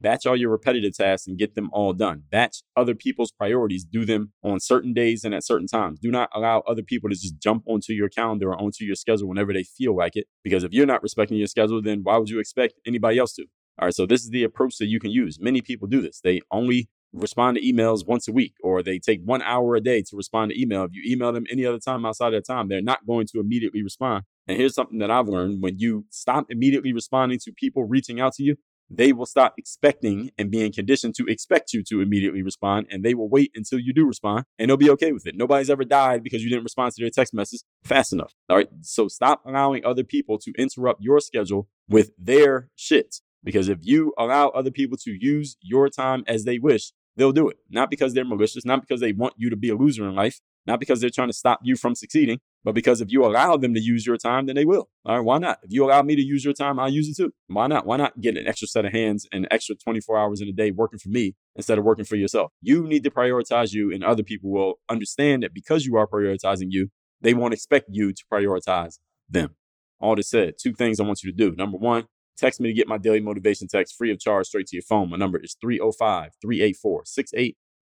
Batch 0.00 0.26
all 0.26 0.36
your 0.36 0.50
repetitive 0.50 0.96
tasks 0.96 1.26
and 1.26 1.38
get 1.38 1.54
them 1.54 1.70
all 1.72 1.92
done. 1.92 2.22
Batch 2.30 2.62
other 2.76 2.94
people's 2.94 3.32
priorities. 3.32 3.84
Do 3.84 4.04
them 4.04 4.32
on 4.42 4.60
certain 4.60 4.92
days 4.92 5.24
and 5.24 5.34
at 5.34 5.44
certain 5.44 5.66
times. 5.66 5.98
Do 6.00 6.10
not 6.10 6.30
allow 6.34 6.60
other 6.60 6.82
people 6.82 7.10
to 7.10 7.14
just 7.14 7.38
jump 7.38 7.64
onto 7.66 7.92
your 7.92 8.08
calendar 8.08 8.50
or 8.50 8.60
onto 8.60 8.84
your 8.84 8.94
schedule 8.94 9.28
whenever 9.28 9.52
they 9.52 9.64
feel 9.64 9.96
like 9.96 10.16
it. 10.16 10.26
Because 10.42 10.64
if 10.64 10.72
you're 10.72 10.86
not 10.86 11.02
respecting 11.02 11.36
your 11.36 11.46
schedule, 11.46 11.82
then 11.82 12.00
why 12.02 12.16
would 12.16 12.30
you 12.30 12.40
expect 12.40 12.74
anybody 12.86 13.18
else 13.18 13.34
to? 13.34 13.44
All 13.78 13.86
right, 13.86 13.94
so 13.94 14.06
this 14.06 14.22
is 14.22 14.30
the 14.30 14.44
approach 14.44 14.76
that 14.78 14.86
you 14.86 15.00
can 15.00 15.10
use. 15.10 15.38
Many 15.40 15.62
people 15.62 15.88
do 15.88 16.02
this. 16.02 16.20
They 16.22 16.40
only 16.50 16.88
respond 17.12 17.56
to 17.56 17.62
emails 17.62 18.06
once 18.06 18.28
a 18.28 18.32
week, 18.32 18.54
or 18.62 18.82
they 18.82 18.98
take 18.98 19.20
one 19.24 19.42
hour 19.42 19.74
a 19.74 19.80
day 19.80 20.02
to 20.02 20.16
respond 20.16 20.50
to 20.50 20.60
email. 20.60 20.84
If 20.84 20.90
you 20.92 21.02
email 21.10 21.32
them 21.32 21.46
any 21.50 21.64
other 21.66 21.78
time 21.78 22.04
outside 22.04 22.34
of 22.34 22.44
that 22.44 22.52
time, 22.52 22.68
they're 22.68 22.82
not 22.82 23.06
going 23.06 23.26
to 23.32 23.40
immediately 23.40 23.82
respond. 23.82 24.24
And 24.46 24.56
here's 24.56 24.74
something 24.74 24.98
that 24.98 25.10
I've 25.10 25.28
learned 25.28 25.62
when 25.62 25.78
you 25.78 26.06
stop 26.10 26.46
immediately 26.50 26.92
responding 26.92 27.38
to 27.44 27.52
people 27.52 27.84
reaching 27.84 28.20
out 28.20 28.34
to 28.34 28.42
you, 28.42 28.56
they 28.90 29.12
will 29.12 29.26
stop 29.26 29.54
expecting 29.56 30.30
and 30.36 30.50
being 30.50 30.72
conditioned 30.72 31.14
to 31.14 31.26
expect 31.26 31.72
you 31.72 31.82
to 31.84 32.00
immediately 32.00 32.42
respond. 32.42 32.88
And 32.90 33.04
they 33.04 33.14
will 33.14 33.28
wait 33.28 33.52
until 33.54 33.78
you 33.78 33.92
do 33.92 34.04
respond 34.04 34.44
and 34.58 34.68
they'll 34.68 34.76
be 34.76 34.90
okay 34.90 35.12
with 35.12 35.26
it. 35.26 35.36
Nobody's 35.36 35.70
ever 35.70 35.84
died 35.84 36.24
because 36.24 36.42
you 36.42 36.50
didn't 36.50 36.64
respond 36.64 36.92
to 36.94 37.02
their 37.02 37.10
text 37.10 37.32
message 37.32 37.60
fast 37.84 38.12
enough. 38.12 38.34
All 38.48 38.56
right. 38.56 38.68
So 38.82 39.08
stop 39.08 39.42
allowing 39.46 39.84
other 39.84 40.04
people 40.04 40.38
to 40.38 40.52
interrupt 40.58 41.02
your 41.02 41.20
schedule 41.20 41.68
with 41.88 42.10
their 42.18 42.68
shit. 42.74 43.16
Because 43.42 43.68
if 43.68 43.78
you 43.82 44.12
allow 44.18 44.48
other 44.48 44.70
people 44.70 44.98
to 44.98 45.16
use 45.18 45.56
your 45.62 45.88
time 45.88 46.24
as 46.26 46.44
they 46.44 46.58
wish, 46.58 46.92
they'll 47.16 47.32
do 47.32 47.48
it. 47.48 47.58
Not 47.70 47.90
because 47.90 48.12
they're 48.12 48.24
malicious, 48.24 48.64
not 48.64 48.80
because 48.80 49.00
they 49.00 49.12
want 49.12 49.34
you 49.36 49.48
to 49.50 49.56
be 49.56 49.70
a 49.70 49.76
loser 49.76 50.06
in 50.08 50.14
life, 50.14 50.40
not 50.66 50.78
because 50.80 51.00
they're 51.00 51.10
trying 51.10 51.28
to 51.28 51.34
stop 51.34 51.60
you 51.62 51.76
from 51.76 51.94
succeeding, 51.94 52.40
but 52.64 52.74
because 52.74 53.00
if 53.00 53.10
you 53.10 53.24
allow 53.24 53.56
them 53.56 53.74
to 53.74 53.80
use 53.80 54.06
your 54.06 54.16
time, 54.16 54.46
then 54.46 54.56
they 54.56 54.64
will. 54.64 54.88
All 55.06 55.16
right, 55.16 55.24
why 55.24 55.38
not? 55.38 55.58
If 55.62 55.72
you 55.72 55.84
allow 55.84 56.02
me 56.02 56.14
to 56.16 56.22
use 56.22 56.44
your 56.44 56.52
time, 56.52 56.78
I'll 56.78 56.90
use 56.90 57.08
it 57.08 57.16
too. 57.16 57.32
Why 57.46 57.66
not? 57.66 57.86
Why 57.86 57.96
not 57.96 58.20
get 58.20 58.36
an 58.36 58.46
extra 58.46 58.68
set 58.68 58.84
of 58.84 58.92
hands 58.92 59.26
and 59.32 59.48
extra 59.50 59.76
24 59.76 60.18
hours 60.18 60.40
in 60.40 60.48
a 60.48 60.52
day 60.52 60.70
working 60.70 60.98
for 60.98 61.08
me 61.08 61.34
instead 61.56 61.78
of 61.78 61.84
working 61.84 62.04
for 62.04 62.16
yourself? 62.16 62.52
You 62.60 62.86
need 62.86 63.04
to 63.04 63.10
prioritize 63.10 63.72
you, 63.72 63.92
and 63.92 64.04
other 64.04 64.22
people 64.22 64.50
will 64.50 64.74
understand 64.88 65.42
that 65.42 65.54
because 65.54 65.86
you 65.86 65.96
are 65.96 66.06
prioritizing 66.06 66.66
you, 66.68 66.90
they 67.20 67.34
won't 67.34 67.54
expect 67.54 67.86
you 67.90 68.12
to 68.12 68.24
prioritize 68.32 68.98
them. 69.28 69.56
All 70.00 70.16
this 70.16 70.30
said, 70.30 70.54
two 70.60 70.72
things 70.72 70.98
I 70.98 71.04
want 71.04 71.22
you 71.22 71.30
to 71.30 71.36
do. 71.36 71.54
Number 71.56 71.76
one, 71.76 72.06
text 72.36 72.60
me 72.60 72.70
to 72.70 72.74
get 72.74 72.88
my 72.88 72.98
daily 72.98 73.20
motivation 73.20 73.68
text 73.68 73.94
free 73.96 74.10
of 74.10 74.18
charge 74.18 74.46
straight 74.46 74.66
to 74.68 74.76
your 74.76 74.82
phone. 74.82 75.10
My 75.10 75.16
number 75.16 75.38
is 75.38 75.56
305 75.60 76.32
384 76.40 77.02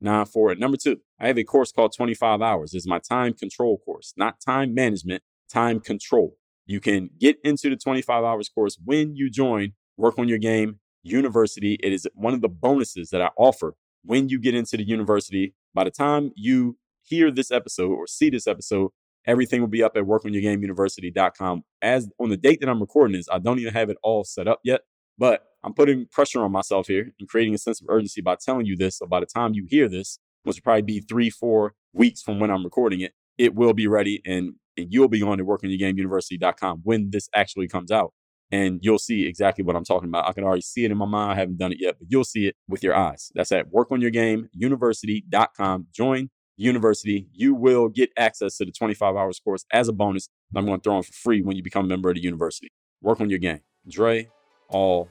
nine 0.01 0.27
four. 0.27 0.51
And 0.51 0.61
number 0.61 0.77
two, 0.77 1.01
I 1.21 1.27
have 1.27 1.39
a 1.39 1.45
course 1.45 1.73
called 1.73 1.93
25 1.97 2.41
Hours. 2.41 2.75
It's 2.75 2.87
my 2.87 2.99
time 2.99 3.35
control 3.35 3.79
course, 3.79 4.13
not 4.17 4.41
time 4.41 4.75
management, 4.75 5.23
time 5.53 5.81
control. 5.81 6.37
You 6.67 6.81
can 6.81 7.11
get 7.19 7.39
into 7.43 7.71
the 7.71 7.77
25 7.77 8.25
hours 8.25 8.49
course 8.49 8.79
when 8.85 9.17
you 9.17 9.31
join 9.31 9.73
Work 9.97 10.19
on 10.19 10.29
Your 10.29 10.39
Game 10.39 10.81
University. 11.03 11.79
It 11.83 11.93
is 11.93 12.07
one 12.15 12.35
of 12.35 12.43
the 12.43 12.49
bonuses 12.49 13.09
that 13.11 13.23
I 13.23 13.31
offer 13.39 13.75
when 14.05 14.29
you 14.29 14.39
get 14.39 14.55
into 14.55 14.77
the 14.77 14.85
university. 14.85 15.55
By 15.75 15.85
the 15.85 15.91
time 15.91 16.31
you 16.37 16.77
hear 17.03 17.31
this 17.31 17.51
episode 17.51 17.91
or 17.91 18.07
see 18.07 18.29
this 18.29 18.47
episode, 18.47 18.91
everything 19.27 19.61
will 19.63 19.69
be 19.69 19.83
up 19.83 19.97
at 19.97 20.05
workonyourgameuniversity.com. 20.05 21.63
As 21.81 22.09
on 22.21 22.29
the 22.29 22.37
date 22.37 22.61
that 22.61 22.69
I'm 22.69 22.81
recording 22.81 23.17
this, 23.17 23.29
I 23.33 23.39
don't 23.39 23.59
even 23.59 23.73
have 23.73 23.89
it 23.89 23.97
all 24.03 24.25
set 24.25 24.47
up 24.47 24.61
yet, 24.63 24.83
but 25.17 25.48
I'm 25.65 25.75
putting 25.75 26.07
pressure 26.07 26.43
on 26.43 26.53
myself 26.53 26.87
here 26.87 27.13
and 27.19 27.29
creating 27.29 27.55
a 27.55 27.59
sense 27.59 27.81
of 27.81 27.89
urgency 27.89 28.21
by 28.21 28.37
telling 28.37 28.67
you 28.67 28.77
this. 28.77 28.99
So 28.99 29.07
by 29.07 29.19
the 29.21 29.27
time 29.27 29.55
you 29.55 29.67
hear 29.69 29.89
this, 29.89 30.19
which 30.45 30.57
will 30.57 30.63
probably 30.63 30.83
be 30.83 31.01
three, 31.01 31.31
four 31.31 31.75
weeks 31.93 32.23
from 32.23 32.39
when 32.41 32.51
I'm 32.51 32.65
recording 32.65 33.01
it, 33.01 33.13
it 33.37 33.55
will 33.55 33.75
be 33.75 33.87
ready 33.87 34.23
and, 34.25 34.55
and 34.77 34.93
you'll 34.93 35.09
be 35.09 35.23
on 35.23 35.39
to 35.39 35.45
workonyourgameuniversity.com 35.45 36.81
when 36.85 37.11
this 37.11 37.29
actually 37.35 37.69
comes 37.69 37.91
out. 37.91 38.13
And 38.51 38.81
you'll 38.83 38.99
see 38.99 39.27
exactly 39.27 39.63
what 39.63 39.77
I'm 39.77 39.85
talking 39.85 40.09
about. 40.09 40.27
I 40.27 40.33
can 40.33 40.43
already 40.43 40.63
see 40.63 40.87
it 40.87 40.91
in 40.91 40.97
my 40.97 41.05
mind. 41.05 41.33
I 41.33 41.35
haven't 41.35 41.59
done 41.59 41.73
it 41.73 41.81
yet, 41.81 41.97
but 41.99 42.09
you'll 42.11 42.25
see 42.25 42.47
it 42.47 42.57
with 42.67 42.83
your 42.83 42.97
eyes. 42.97 43.31
That's 43.35 43.53
at 43.53 43.71
workonyourgameuniversity.com. 43.71 45.87
Join 45.93 46.31
university. 46.57 47.29
You 47.33 47.55
will 47.55 47.89
get 47.89 48.11
access 48.17 48.57
to 48.57 48.65
the 48.65 48.73
25 48.73 49.17
hours 49.17 49.39
course 49.39 49.67
as 49.73 49.89
a 49.89 49.93
bonus. 49.93 50.31
I'm 50.57 50.65
going 50.65 50.81
to 50.81 50.83
throw 50.83 50.97
in 50.97 51.03
for 51.03 51.13
free 51.13 51.43
when 51.43 51.57
you 51.57 51.63
become 51.63 51.85
a 51.85 51.89
member 51.89 52.09
of 52.09 52.15
the 52.15 52.23
university. 52.23 52.73
Work 53.03 53.21
on 53.21 53.29
your 53.29 53.39
game. 53.39 53.61
Dre, 53.87 54.31
all 54.69 55.11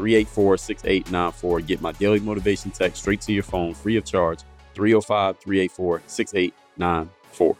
384 0.00 0.56
6894. 0.56 1.60
Get 1.60 1.82
my 1.82 1.92
daily 1.92 2.20
motivation 2.20 2.70
text 2.70 3.02
straight 3.02 3.20
to 3.22 3.34
your 3.34 3.42
phone 3.42 3.74
free 3.74 3.96
of 3.96 4.04
charge 4.06 4.40
305 4.74 5.38
384 5.38 6.02
6894. 6.06 7.56